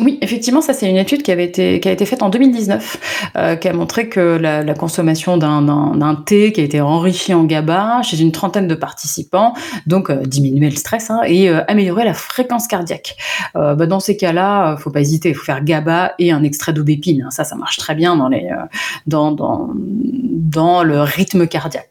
Oui, 0.00 0.16
effectivement, 0.22 0.62
ça 0.62 0.72
c'est 0.72 0.88
une 0.88 0.96
étude 0.96 1.22
qui 1.22 1.30
avait 1.30 1.44
été 1.44 1.78
qui 1.78 1.86
a 1.86 1.92
été 1.92 2.06
faite 2.06 2.22
en 2.22 2.30
2019, 2.30 3.30
euh, 3.36 3.56
qui 3.56 3.68
a 3.68 3.74
montré 3.74 4.08
que 4.08 4.20
la, 4.38 4.64
consommation 4.72 5.36
d'un 5.36 6.14
thé 6.24 6.50
qui 6.50 6.62
a 6.62 6.64
été 6.64 6.80
enrichi 6.80 7.34
en 7.34 7.44
GABA 7.44 8.00
chez 8.02 8.18
une 8.18 8.32
trentaine 8.32 8.66
de 8.68 8.74
participants, 8.74 9.52
donc 9.86 10.08
euh, 10.08 10.22
diminuait 10.24 10.70
le 10.70 10.76
stress 10.76 11.10
hein, 11.10 11.20
et 11.26 11.50
euh, 11.50 11.60
améliorait 11.68 12.06
la 12.06 12.14
fréquence 12.14 12.68
cardiaque. 12.68 13.16
Euh, 13.54 13.74
bah, 13.74 13.84
dans 13.84 14.00
ces 14.00 14.16
cas-là, 14.16 14.72
euh, 14.72 14.76
faut 14.78 14.88
pas 14.90 15.00
hésiter, 15.02 15.28
il 15.28 15.34
faut 15.34 15.44
faire 15.44 15.62
GABA 15.62 16.14
et 16.18 16.32
un 16.32 16.42
extrait 16.42 16.72
d'aubépine. 16.72 17.24
hein. 17.26 17.30
Ça, 17.30 17.44
ça 17.44 17.54
marche 17.56 17.76
très 17.76 17.94
bien 17.94 18.16
dans 18.16 18.28
les 18.28 18.46
euh, 18.46 18.64
dans 19.06 19.30
dans 19.30 19.68
dans 19.74 20.82
le 20.82 21.00
rythme 21.02 21.46
cardiaque, 21.46 21.90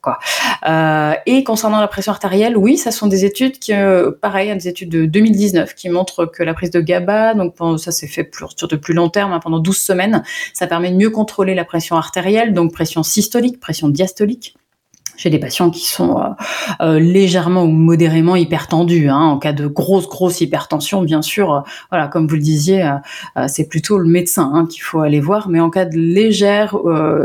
et 1.26 1.44
concernant 1.44 1.80
la 1.80 1.88
pression 1.88 2.12
artérielle, 2.12 2.58
oui, 2.58 2.78
ça 2.78 2.92
sont 2.92 3.08
des 3.08 3.26
études 3.26 3.58
qui, 3.60 3.74
pareil, 4.22 4.54
des 4.56 4.68
études 4.68 4.90
de 4.90 5.06
2019 5.06 5.74
qui 5.74 5.90
montrent 5.90 6.26
que 6.26 6.44
la 6.44 6.54
prise 6.54 6.70
de 6.70 6.80
GABA, 6.80 7.34
donc 7.34 7.56
pendant- 7.56 7.78
ça 7.92 8.00
s'est 8.02 8.08
fait 8.08 8.30
sur 8.56 8.68
de 8.68 8.76
plus 8.76 8.94
long 8.94 9.10
terme, 9.10 9.34
hein, 9.34 9.40
pendant 9.40 9.60
12 9.60 9.78
semaines, 9.78 10.24
ça 10.54 10.68
permet 10.68 10.92
de 10.92 10.96
mieux 10.96 11.10
contrôler 11.10 11.56
la 11.56 11.66
pression 11.66 11.96
artérielle, 11.96 12.54
donc 12.54 12.74
pression 12.74 13.04
systolique, 13.04 13.60
pression 13.60 13.90
diastolique 13.90 14.56
chez 15.22 15.30
des 15.30 15.38
patients 15.38 15.70
qui 15.70 15.88
sont 15.88 16.18
euh, 16.18 16.24
euh, 16.82 17.00
légèrement 17.00 17.64
ou 17.64 17.68
modérément 17.68 18.36
hypertendus. 18.36 19.08
Hein. 19.08 19.20
En 19.20 19.38
cas 19.38 19.54
de 19.54 19.68
grosse, 19.68 20.10
grosse 20.10 20.42
hypertension, 20.42 21.04
bien 21.04 21.22
sûr, 21.22 21.64
voilà, 21.92 22.08
comme 22.08 22.28
vous 22.28 22.36
le 22.36 22.42
disiez, 22.42 22.84
euh, 23.38 23.46
c'est 23.48 23.70
plutôt 23.70 24.00
le 24.00 24.08
médecin 24.08 24.52
hein, 24.52 24.66
qu'il 24.66 24.82
faut 24.82 25.02
aller 25.02 25.20
voir. 25.20 25.48
Mais 25.48 25.60
en 25.60 25.70
cas 25.70 25.86
de 25.86 25.96
légère, 25.96 26.76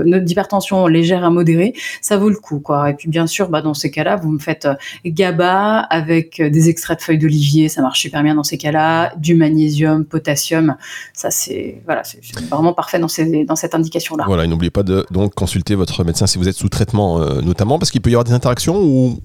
d'hypertension 0.04 0.86
légère 0.86 1.24
à 1.24 1.30
modérée, 1.30 1.72
ça 2.02 2.18
vaut 2.18 2.28
le 2.28 2.36
coup. 2.36 2.60
Quoi. 2.60 2.90
Et 2.90 2.94
puis 2.94 3.08
bien 3.08 3.26
sûr, 3.26 3.48
bah, 3.48 3.62
dans 3.62 3.72
ces 3.72 3.90
cas-là, 3.90 4.16
vous 4.16 4.30
me 4.30 4.38
faites 4.38 4.68
GABA 5.06 5.78
avec 5.78 6.42
des 6.42 6.68
extraits 6.68 6.98
de 6.98 7.02
feuilles 7.02 7.18
d'olivier, 7.18 7.70
ça 7.70 7.80
marche 7.80 8.00
super 8.00 8.22
bien 8.22 8.34
dans 8.34 8.44
ces 8.44 8.58
cas-là, 8.58 9.14
du 9.16 9.34
magnésium, 9.34 10.04
potassium, 10.04 10.76
ça 11.14 11.30
c'est 11.30 11.80
voilà, 11.86 12.02
vraiment 12.50 12.74
parfait 12.74 12.98
dans, 12.98 13.08
cette 13.08 13.74
indication-là. 13.74 14.24
Voilà, 14.26 14.46
n'oubliez 14.46 14.70
pas 14.70 14.82
de 14.82 15.06
donc 15.10 15.34
consulter 15.34 15.74
votre 15.74 16.04
médecin 16.04 16.26
si 16.26 16.36
vous 16.36 16.48
êtes 16.48 16.56
sous 16.56 16.68
traitement, 16.68 17.18
notamment 17.40 17.78
parce 17.78 17.85
qu'il 17.90 18.00
peut 18.00 18.10
y 18.10 18.14
avoir 18.14 18.24
des 18.24 18.32
interactions 18.32 18.78
ou 18.80 19.18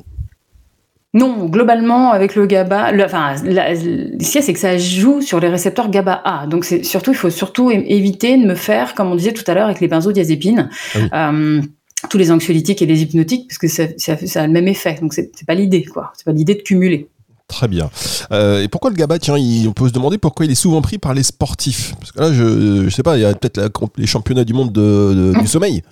Non, 1.14 1.46
globalement, 1.48 2.12
avec 2.12 2.36
le 2.36 2.46
GABA, 2.46 2.94
le, 2.94 3.04
enfin, 3.04 3.36
la- 3.44 3.76
ce 3.76 3.82
qu'il 3.82 4.18
y 4.36 4.38
a, 4.38 4.42
c'est 4.42 4.54
que 4.54 4.60
ça 4.60 4.78
joue 4.78 5.22
sur 5.22 5.40
les 5.42 5.50
récepteurs 5.50 5.90
GABA-A. 5.90 6.48
Donc, 6.48 6.64
c'est 6.64 6.84
surtout, 6.84 7.12
il 7.12 7.18
faut 7.18 7.30
surtout 7.30 7.70
éviter 7.70 8.38
de 8.38 8.46
me 8.46 8.56
faire, 8.56 8.96
comme 8.96 9.08
on 9.12 9.16
disait 9.16 9.34
tout 9.34 9.44
à 9.48 9.54
l'heure, 9.54 9.66
avec 9.66 9.82
les 9.82 9.90
benzodiazépines, 9.90 10.70
Ah 10.96 10.98
oui. 10.98 11.10
euh, 11.14 11.62
tous 12.10 12.18
les 12.18 12.32
anxiolytiques 12.32 12.82
et 12.82 12.86
les 12.86 13.02
hypnotiques, 13.02 13.48
parce 13.50 13.58
que 13.58 13.68
ça, 13.68 13.84
ça, 13.98 14.16
ça 14.26 14.44
a 14.44 14.48
le 14.48 14.54
même 14.54 14.68
effet. 14.70 14.98
Donc, 15.02 15.14
c'est 15.14 15.30
pas 15.46 15.54
l'idée, 15.54 15.84
quoi. 15.84 16.14
C'est 16.16 16.24
pas 16.26 16.32
l'idée 16.32 16.56
de 16.56 16.62
cumuler. 16.62 17.08
Très 17.50 17.68
bien. 17.68 17.90
Euh, 18.32 18.64
et 18.64 18.70
pourquoi 18.70 18.90
le 18.92 18.96
GABA? 18.96 19.20
Tiens, 19.20 19.38
il- 19.38 19.68
on 19.68 19.74
peut 19.74 19.90
se 19.90 19.94
demander 19.94 20.18
pourquoi 20.18 20.46
il 20.46 20.52
est 20.54 20.56
souvent 20.56 20.82
pris 20.82 20.98
par 20.98 21.14
les 21.14 21.24
sportifs. 21.24 21.94
Parce 22.00 22.14
que 22.14 22.20
là, 22.22 22.32
je, 22.32 22.86
je 22.86 22.90
sais 22.90 23.04
pas, 23.04 23.18
il 23.18 23.22
y 23.22 23.26
a 23.26 23.34
peut-être 23.34 23.70
les 23.98 24.08
championnats 24.08 24.46
du 24.46 24.54
monde 24.54 24.72
de- 24.72 25.34
de- 25.36 25.40
du 25.42 25.48
sommeil. 25.48 25.84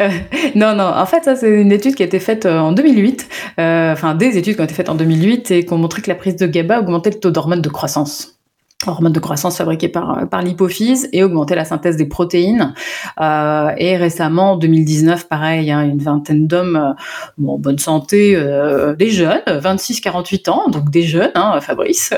Euh, 0.00 0.08
non, 0.54 0.74
non. 0.74 0.84
En 0.84 1.06
fait, 1.06 1.24
ça, 1.24 1.36
c'est 1.36 1.50
une 1.50 1.72
étude 1.72 1.94
qui 1.94 2.02
a 2.02 2.06
été 2.06 2.18
faite 2.20 2.46
euh, 2.46 2.58
en 2.58 2.72
2008. 2.72 3.28
euh, 3.58 3.92
Enfin, 3.92 4.14
des 4.14 4.36
études 4.38 4.54
qui 4.56 4.60
ont 4.60 4.64
été 4.64 4.74
faites 4.74 4.88
en 4.88 4.94
2008 4.94 5.50
et 5.50 5.64
qui 5.64 5.72
ont 5.72 5.78
montré 5.78 6.02
que 6.02 6.08
la 6.08 6.14
prise 6.14 6.36
de 6.36 6.46
GABA 6.46 6.80
augmentait 6.80 7.10
le 7.10 7.18
taux 7.18 7.30
d'hormones 7.30 7.62
de 7.62 7.68
croissance. 7.68 8.38
hormone 8.86 9.12
de 9.12 9.18
croissance 9.20 9.56
fabriquée 9.58 9.88
par, 9.88 10.28
par 10.28 10.42
l'hypophyse 10.42 11.08
et 11.12 11.24
augmenter 11.24 11.54
la 11.56 11.64
synthèse 11.64 11.96
des 11.96 12.06
protéines. 12.06 12.74
Et 13.20 13.96
récemment, 13.96 14.52
en 14.52 14.56
2019, 14.56 15.28
pareil, 15.28 15.70
hein, 15.70 15.82
une 15.82 15.98
vingtaine 15.98 16.46
d'hommes 16.46 16.76
euh, 16.76 17.46
en 17.48 17.58
bonne 17.58 17.78
santé, 17.78 18.40
des 18.98 19.10
jeunes, 19.10 19.42
26-48 19.46 20.50
ans, 20.50 20.68
donc 20.68 20.90
des 20.90 21.02
jeunes, 21.02 21.32
hein, 21.34 21.60
Fabrice, 21.60 22.14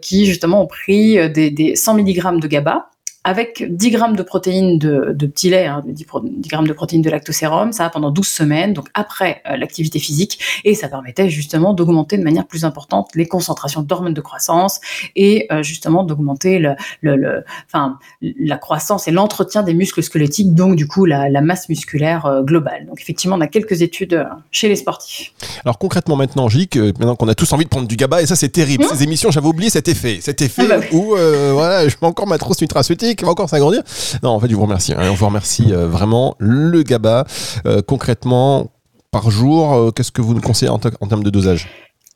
qui 0.00 0.26
justement 0.26 0.62
ont 0.62 0.66
pris 0.66 1.30
des, 1.30 1.50
des 1.50 1.76
100 1.76 1.98
mg 1.98 2.40
de 2.40 2.46
GABA 2.48 2.86
avec 3.24 3.64
10 3.68 3.90
grammes 3.90 4.16
de 4.16 4.22
protéines 4.22 4.78
de, 4.78 5.12
de 5.14 5.26
petit 5.26 5.50
lait, 5.50 5.66
hein, 5.66 5.82
10, 5.86 6.06
grammes 6.48 6.66
de 6.66 6.72
protéines 6.72 7.02
de 7.02 7.10
lactosérum, 7.10 7.72
ça 7.72 7.88
pendant 7.88 8.10
12 8.10 8.26
semaines, 8.26 8.72
donc 8.72 8.88
après 8.94 9.42
euh, 9.48 9.56
l'activité 9.56 10.00
physique, 10.00 10.40
et 10.64 10.74
ça 10.74 10.88
permettait 10.88 11.28
justement 11.28 11.72
d'augmenter 11.72 12.18
de 12.18 12.24
manière 12.24 12.46
plus 12.46 12.64
importante 12.64 13.10
les 13.14 13.26
concentrations 13.26 13.82
d'hormones 13.82 14.14
de 14.14 14.20
croissance 14.20 14.80
et 15.14 15.46
euh, 15.52 15.62
justement 15.62 16.02
d'augmenter 16.02 16.58
le, 16.58 16.74
le, 17.00 17.16
le, 17.16 17.44
enfin, 17.66 17.98
la 18.20 18.56
croissance 18.56 19.06
et 19.06 19.12
l'entretien 19.12 19.62
des 19.62 19.74
muscles 19.74 20.02
squelettiques, 20.02 20.54
donc 20.54 20.74
du 20.74 20.88
coup 20.88 21.04
la, 21.04 21.28
la 21.28 21.40
masse 21.42 21.68
musculaire 21.68 22.26
euh, 22.26 22.42
globale. 22.42 22.86
Donc 22.86 23.00
effectivement, 23.00 23.36
on 23.36 23.40
a 23.40 23.46
quelques 23.46 23.82
études 23.82 24.26
chez 24.50 24.68
les 24.68 24.76
sportifs. 24.76 25.32
Alors 25.64 25.78
concrètement 25.78 26.16
maintenant, 26.16 26.48
euh, 26.48 26.92
maintenant 26.98 27.14
qu'on 27.14 27.28
a 27.28 27.34
tous 27.34 27.52
envie 27.52 27.64
de 27.64 27.70
prendre 27.70 27.86
du 27.86 27.96
GABA, 27.96 28.22
et 28.22 28.26
ça 28.26 28.34
c'est 28.34 28.48
terrible, 28.48 28.84
mmh. 28.84 28.88
ces 28.96 29.02
émissions, 29.04 29.30
j'avais 29.30 29.46
oublié 29.46 29.70
cet 29.70 29.86
effet, 29.86 30.18
cet 30.20 30.42
effet 30.42 30.62
ah 30.64 30.76
bah 30.76 30.80
oui. 30.80 30.98
où 30.98 31.14
voilà, 31.52 31.88
je 31.88 31.94
mets 32.02 32.08
encore 32.08 32.26
ma 32.26 32.38
trousse 32.38 32.60
nutraceutique 32.60 33.11
qui 33.14 33.24
va 33.24 33.30
encore 33.30 33.48
s'agrandir. 33.48 33.82
Non, 34.22 34.30
en 34.30 34.40
fait, 34.40 34.48
je 34.48 34.54
vous 34.54 34.62
remercie. 34.62 34.92
Hein. 34.92 35.08
On 35.10 35.14
vous 35.14 35.26
remercie 35.26 35.72
euh, 35.72 35.86
vraiment. 35.86 36.34
Le 36.38 36.82
GABA, 36.82 37.24
euh, 37.66 37.82
concrètement, 37.82 38.72
par 39.10 39.30
jour, 39.30 39.74
euh, 39.74 39.90
qu'est-ce 39.90 40.12
que 40.12 40.22
vous 40.22 40.34
nous 40.34 40.40
conseillez 40.40 40.70
en, 40.70 40.78
termes 40.78 41.22
de 41.22 41.30
dosage? 41.30 41.68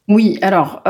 Oui, 0.08 0.38
alors 0.40 0.82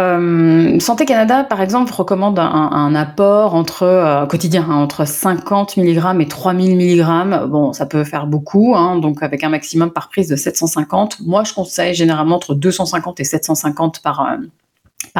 Santé 0.79 1.07
Canada, 1.07 1.42
par 1.42 1.62
exemple, 1.62 1.90
recommande 1.90 2.38
un, 2.38 2.95
apport 2.95 3.55
entre 3.55 4.27
quotidien 4.29 4.66
hein, 4.69 4.75
entre 4.75 5.07
50 5.07 5.79
mg 5.79 6.21
et 6.21 6.29
3000 6.29 6.77
mg. 6.77 7.49
Bon, 7.49 7.73
ça 7.73 7.87
peut 7.87 8.05
faire 8.05 8.27
beaucoup, 8.27 8.75
hein, 8.77 8.99
donc 8.99 9.23
avec 9.23 9.42
un 9.42 9.49
maximum 9.49 9.90
par 9.90 10.11
prise 10.11 10.29
de 10.29 10.37
750. 10.37 11.21
Moi, 11.25 11.45
je 11.45 11.55
conseille 11.55 11.95
généralement 11.95 12.37
entre 12.37 12.55
250 12.55 13.19
et 13.21 13.25
750 13.25 14.01
par 14.01 14.21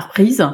prise. 0.03 0.47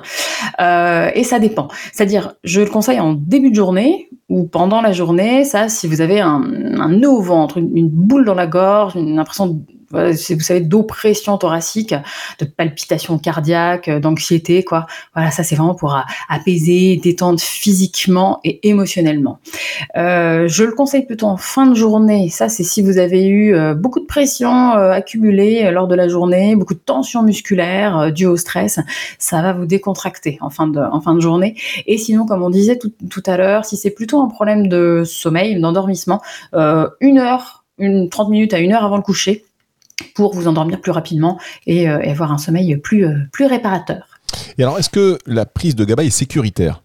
Euh, 0.61 1.11
et 1.15 1.25
ça 1.25 1.39
dépend. 1.39 1.69
C'est-à-dire, 1.93 2.35
je 2.45 2.61
le 2.61 2.71
conseille 2.71 3.01
en 3.01 3.13
début 3.13 3.51
de 3.51 3.57
journée 3.57 4.09
ou 4.29 4.45
pendant 4.45 4.81
la 4.81 4.93
journée. 4.93 5.45
Ça, 5.45 5.69
si 5.69 5.87
vous 5.87 6.01
avez 6.01 6.21
un, 6.21 6.41
nœud 6.89 7.11
au 7.11 7.21
ventre, 7.21 7.59
une, 7.59 7.77
une 7.77 7.89
boule 7.89 8.25
dans 8.25 8.35
la 8.35 8.47
gorge, 8.47 8.95
une 8.97 9.19
impression 9.19 9.61
vous 9.93 10.41
savez, 10.41 10.61
d'oppression 10.61 11.39
thoracique, 11.39 11.95
de 12.39 12.45
palpitations 12.45 13.19
cardiaques, 13.19 13.91
d'anxiété, 13.91 14.65
quoi. 14.65 14.87
Voilà, 15.15 15.31
ça 15.31 15.43
c'est 15.43 15.55
vraiment 15.55 15.75
pour 15.75 15.97
apaiser, 16.29 16.97
détendre 17.03 17.41
physiquement 17.41 18.41
et 18.45 18.69
émotionnellement. 18.69 19.39
Euh, 19.97 20.49
je 20.49 20.65
le 20.65 20.73
conseille 20.73 21.07
plutôt 21.07 21.27
en 21.27 21.37
fin 21.37 21.67
de 21.67 21.75
journée. 21.75 22.29
Ça, 22.29 22.49
c'est 22.49 22.65
si 22.65 22.83
vous 22.83 22.99
avez 22.99 23.27
eu 23.27 23.55
euh, 23.55 23.75
beaucoup 23.75 24.01
de 24.01 24.07
pression 24.07 24.73
euh, 24.73 24.91
accumulée 24.91 25.71
lors 25.71 25.89
de 25.89 25.95
la 25.95 26.09
journée, 26.09 26.57
beaucoup 26.57 26.75
de 26.75 26.79
tension 26.79 27.23
musculaire 27.23 27.99
euh, 27.99 28.11
due 28.11 28.27
au 28.27 28.37
stress, 28.37 28.81
ça 29.19 29.43
va 29.43 29.53
vous 29.53 29.67
décontracter 29.67 30.39
en 30.41 30.51
fin 30.51 30.67
de, 30.67 30.81
en 30.81 31.01
fin 31.01 31.15
de 31.15 31.21
journée. 31.21 31.57
Et 31.87 31.99
sinon, 31.99 32.27
comme 32.27 32.43
on 32.43 32.51
disait 32.51 32.79
tout, 32.79 32.93
tout 33.11 33.23
à 33.27 33.37
l'heure, 33.37 33.65
si 33.65 33.77
c'est 33.77 33.91
plutôt 33.91 34.21
un 34.21 34.29
problème 34.29 34.69
de 34.69 35.03
sommeil, 35.05 35.59
d'endormissement, 35.61 36.21
euh, 36.55 36.89
une 37.01 37.19
heure, 37.19 37.65
une 37.79 38.09
30 38.09 38.31
minutes 38.31 38.55
à 38.55 38.59
une 38.59 38.73
heure 38.73 38.85
avant 38.85 38.97
le 38.97 39.03
coucher, 39.03 39.45
pour 40.15 40.35
vous 40.35 40.49
endormir 40.49 40.81
plus 40.81 40.93
rapidement 40.93 41.39
et, 41.67 41.89
euh, 41.89 41.99
avoir 42.11 42.33
un 42.33 42.39
sommeil 42.39 42.77
plus, 42.77 43.07
euh, 43.07 43.19
plus 43.33 43.47
réparateur. 43.47 44.07
Et 44.59 44.63
alors, 44.63 44.79
est-ce 44.79 44.91
que 44.91 45.19
la 45.27 45.47
prise 45.47 45.75
de 45.77 45.85
GABA 45.85 46.05
est 46.05 46.11
sécuritaire? 46.11 46.82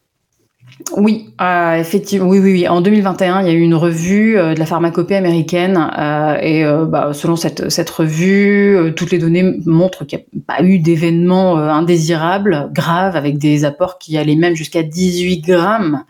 Oui, 0.96 1.34
euh, 1.42 1.76
effectivement, 1.76 2.28
oui, 2.28 2.40
oui. 2.40 2.68
En 2.68 2.82
2021, 2.82 3.42
il 3.42 3.48
y 3.48 3.50
a 3.50 3.54
eu 3.54 3.62
une 3.62 3.76
revue 3.76 4.38
euh, 4.38 4.54
de 4.54 4.60
la 4.60 4.66
pharmacopée 4.66 5.16
américaine 5.16 5.90
euh, 5.98 6.38
et 6.40 6.64
bah, 6.88 7.12
selon 7.14 7.36
cette, 7.36 7.70
cette 7.70 7.90
revue, 7.90 8.94
toutes 8.96 9.12
les 9.12 9.18
données 9.18 9.58
montrent 9.66 10.06
qu'il 10.06 10.20
n'y 10.20 10.42
a 10.42 10.56
pas 10.56 10.64
eu 10.64 10.80
d'événements 10.80 11.58
indésirables, 11.58 12.70
graves, 12.74 13.16
avec 13.16 13.38
des 13.38 13.66
apports 13.66 13.98
qui 13.98 14.18
allaient 14.18 14.36
même 14.36 14.56
jusqu'à 14.56 14.84
18 14.84 15.42
grammes 15.42 16.04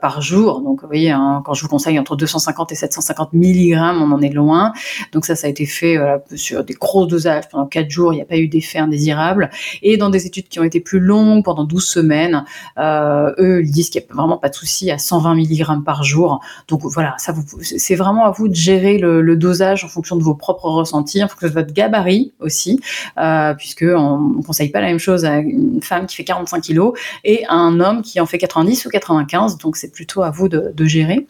par 0.00 0.22
jour. 0.22 0.60
Donc, 0.62 0.82
vous 0.82 0.88
voyez, 0.88 1.10
hein, 1.10 1.42
quand 1.44 1.54
je 1.54 1.62
vous 1.62 1.68
conseille 1.68 1.98
entre 1.98 2.16
250 2.16 2.72
et 2.72 2.74
750 2.74 3.32
milligrammes, 3.32 4.02
on 4.02 4.12
en 4.12 4.20
est 4.22 4.32
loin. 4.32 4.72
Donc 5.12 5.24
ça, 5.24 5.36
ça 5.36 5.46
a 5.46 5.50
été 5.50 5.66
fait 5.66 5.98
sur 6.34 6.64
des 6.64 6.74
gros 6.74 7.06
dosages 7.06 7.48
pendant 7.50 7.66
4 7.66 7.90
jours. 7.90 8.12
Il 8.12 8.16
n'y 8.16 8.22
a 8.22 8.26
pas 8.26 8.38
eu 8.38 8.48
d'effet 8.48 8.78
indésirable. 8.78 9.50
Et 9.82 9.96
dans 9.96 10.10
des 10.10 10.26
études 10.26 10.48
qui 10.48 10.58
ont 10.58 10.64
été 10.64 10.80
plus 10.80 11.00
longues, 11.00 11.44
pendant 11.44 11.64
12 11.64 11.84
semaines, 11.84 12.44
eux, 12.78 13.62
disent 13.80 13.90
qu'il 13.90 14.00
n'y 14.00 14.06
a 14.10 14.14
vraiment 14.14 14.38
pas 14.38 14.48
de 14.48 14.54
souci 14.54 14.90
à 14.90 14.98
120 14.98 15.34
mg 15.34 15.84
par 15.84 16.02
jour. 16.02 16.40
Donc 16.68 16.82
voilà, 16.84 17.16
c'est 17.18 17.94
vraiment 17.94 18.24
à 18.24 18.30
vous 18.30 18.48
de 18.48 18.54
gérer 18.54 18.98
le, 18.98 19.36
dosage 19.36 19.84
en 19.84 19.88
fonction 19.88 20.16
de 20.16 20.22
vos 20.22 20.34
propres 20.34 20.68
ressentis, 20.68 21.22
en 21.22 21.28
fonction 21.28 21.48
de 21.48 21.52
votre 21.52 21.72
gabarit 21.72 22.32
aussi, 22.40 22.80
euh, 23.18 23.54
puisque 23.54 23.84
on 23.84 24.18
ne 24.18 24.42
conseille 24.42 24.68
pas 24.68 24.80
la 24.80 24.88
même 24.88 24.98
chose 24.98 25.24
à 25.24 25.38
une 25.38 25.80
femme 25.82 26.06
qui 26.06 26.16
fait 26.16 26.24
45 26.24 26.62
kg 26.62 26.90
et 27.24 27.44
à 27.46 27.54
un 27.54 27.80
homme 27.80 28.02
qui 28.02 28.20
en 28.20 28.26
fait 28.26 28.38
90 28.38 28.86
ou 28.86 28.90
95. 28.90 29.58
Donc 29.58 29.76
c'est 29.76 29.92
plutôt 29.92 30.22
à 30.22 30.30
vous 30.30 30.48
de 30.48 30.84
gérer. 30.84 31.26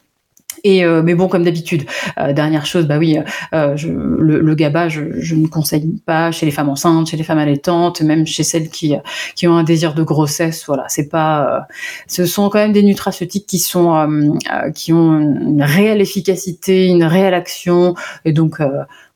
Et 0.63 0.85
euh, 0.85 1.01
mais 1.03 1.15
bon, 1.15 1.27
comme 1.27 1.43
d'habitude, 1.43 1.85
euh, 2.19 2.33
dernière 2.33 2.65
chose, 2.65 2.85
bah 2.85 2.97
oui, 2.97 3.17
euh, 3.53 3.75
je, 3.75 3.89
le, 3.89 4.39
le, 4.41 4.55
GABA, 4.55 4.89
je, 4.89 5.19
je, 5.19 5.35
ne 5.35 5.47
conseille 5.47 5.87
pas 6.05 6.31
chez 6.31 6.45
les 6.45 6.51
femmes 6.51 6.69
enceintes, 6.69 7.07
chez 7.09 7.17
les 7.17 7.23
femmes 7.23 7.39
allaitantes, 7.39 8.01
même 8.01 8.25
chez 8.27 8.43
celles 8.43 8.69
qui 8.69 8.95
qui 9.35 9.47
ont 9.47 9.55
un 9.55 9.63
désir 9.63 9.93
de 9.93 10.03
grossesse. 10.03 10.65
Voilà, 10.67 10.85
c'est 10.87 11.09
pas, 11.09 11.67
ce 12.07 12.25
sont 12.25 12.49
quand 12.49 12.59
même 12.59 12.73
des 12.73 12.83
nutraceutiques 12.83 13.47
qui 13.47 13.59
sont 13.59 14.39
qui 14.75 14.93
ont 14.93 15.19
une 15.19 15.63
réelle 15.63 16.01
efficacité, 16.01 16.87
une 16.87 17.03
réelle 17.03 17.33
action, 17.33 17.95
et 18.25 18.33
donc 18.33 18.57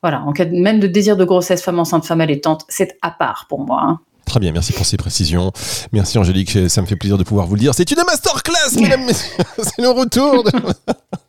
voilà, 0.02 0.22
en 0.22 0.32
cas 0.32 0.44
de, 0.44 0.56
même 0.56 0.80
de 0.80 0.86
désir 0.86 1.16
de 1.16 1.24
grossesse, 1.24 1.62
femme 1.62 1.78
enceinte, 1.78 2.04
femme 2.06 2.20
allaitante, 2.20 2.64
c'est 2.68 2.96
à 3.02 3.10
part 3.10 3.46
pour 3.48 3.60
moi. 3.60 3.82
Hein. 3.82 4.00
Très 4.26 4.40
bien, 4.40 4.50
merci 4.50 4.72
pour 4.72 4.84
ces 4.84 4.96
précisions. 4.96 5.52
Merci 5.92 6.18
Angélique, 6.18 6.58
ça 6.68 6.82
me 6.82 6.86
fait 6.86 6.96
plaisir 6.96 7.16
de 7.16 7.22
pouvoir 7.22 7.46
vous 7.46 7.54
le 7.54 7.60
dire. 7.60 7.74
C'est 7.74 7.90
une 7.92 8.02
masterclass, 8.04 8.74
mesdames, 8.80 9.04
messieurs. 9.04 9.44
C'est 9.58 9.80
le 9.80 9.90
retour. 9.90 10.42
De... 10.42 10.50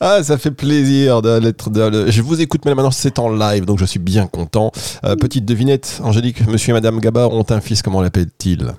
Ah, 0.00 0.22
ça 0.22 0.38
fait 0.38 0.50
plaisir 0.50 1.22
de 1.22 1.40
je 2.08 2.22
vous 2.22 2.40
écoute, 2.40 2.62
mais 2.64 2.74
maintenant 2.74 2.90
c'est 2.90 3.18
en 3.18 3.28
live, 3.28 3.64
donc 3.64 3.78
je 3.78 3.84
suis 3.84 3.98
bien 3.98 4.26
content. 4.26 4.72
Euh, 5.04 5.16
petite 5.16 5.44
devinette, 5.44 6.00
Angélique, 6.02 6.46
monsieur 6.46 6.70
et 6.70 6.74
madame 6.74 7.00
Gabard 7.00 7.32
ont 7.32 7.46
un 7.50 7.60
fils, 7.60 7.82
comment 7.82 8.02
l'appelle-t-il 8.02 8.74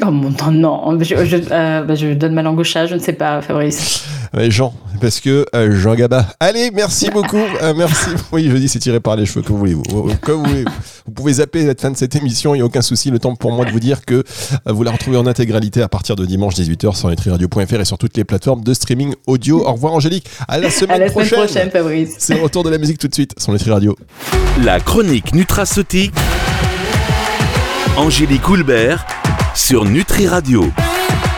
Oh 0.00 0.10
mon 0.12 0.30
dieu, 0.30 0.50
non, 0.52 0.96
je, 1.00 1.24
je, 1.24 1.36
euh, 1.50 1.82
bah, 1.82 1.94
je, 1.96 2.14
donne 2.14 2.32
ma 2.32 2.42
langue 2.42 2.58
au 2.60 2.64
chat, 2.64 2.86
je 2.86 2.94
ne 2.94 3.00
sais 3.00 3.14
pas, 3.14 3.42
Fabrice. 3.42 4.04
Jean, 4.48 4.72
parce 5.00 5.18
que 5.18 5.44
euh, 5.56 5.74
Jean 5.74 5.94
Gaba. 5.96 6.26
Allez, 6.38 6.70
merci 6.72 7.10
beaucoup. 7.12 7.36
Euh, 7.36 7.74
merci. 7.76 8.10
Oui, 8.30 8.48
je 8.48 8.56
dis 8.56 8.68
c'est 8.68 8.78
tiré 8.78 9.00
par 9.00 9.16
les 9.16 9.26
cheveux, 9.26 9.42
que 9.42 9.52
voulez-vous 9.52 9.82
Comme 10.20 10.42
vous 10.42 10.48
voulez. 10.48 10.64
Vous 11.06 11.12
pouvez 11.12 11.32
zapper 11.34 11.64
la 11.64 11.74
fin 11.74 11.90
de 11.90 11.96
cette 11.96 12.14
émission, 12.14 12.54
il 12.54 12.58
n'y 12.58 12.62
a 12.62 12.66
aucun 12.66 12.82
souci. 12.82 13.10
Le 13.10 13.18
temps 13.18 13.34
pour 13.34 13.50
moi 13.50 13.64
de 13.64 13.70
vous 13.70 13.80
dire 13.80 14.04
que 14.04 14.22
vous 14.66 14.84
la 14.84 14.92
retrouvez 14.92 15.16
en 15.16 15.26
intégralité 15.26 15.82
à 15.82 15.88
partir 15.88 16.14
de 16.14 16.24
dimanche 16.24 16.54
18h 16.54 16.94
sur 16.94 17.08
nutriradio.fr 17.08 17.80
et 17.80 17.84
sur 17.84 17.98
toutes 17.98 18.16
les 18.16 18.24
plateformes 18.24 18.62
de 18.62 18.74
streaming 18.74 19.14
audio. 19.26 19.66
Au 19.66 19.72
revoir 19.72 19.94
Angélique. 19.94 20.26
À 20.46 20.58
la 20.58 20.70
semaine 20.70 21.02
à 21.02 21.06
la 21.06 21.10
prochaine. 21.10 21.30
Semaine 21.30 21.46
prochaine 21.46 21.70
Fabrice. 21.70 22.14
C'est 22.18 22.34
le 22.34 22.42
retour 22.42 22.62
de 22.62 22.70
la 22.70 22.78
musique 22.78 22.98
tout 22.98 23.08
de 23.08 23.14
suite 23.14 23.34
sur 23.38 23.52
Nutri 23.52 23.70
Radio. 23.70 23.96
La 24.62 24.78
chronique 24.78 25.34
nutraceutique. 25.34 26.14
Angélique 27.96 28.48
Houlbert 28.48 29.04
sur 29.58 29.84
Nutri 29.84 30.28
Radio. 30.28 30.72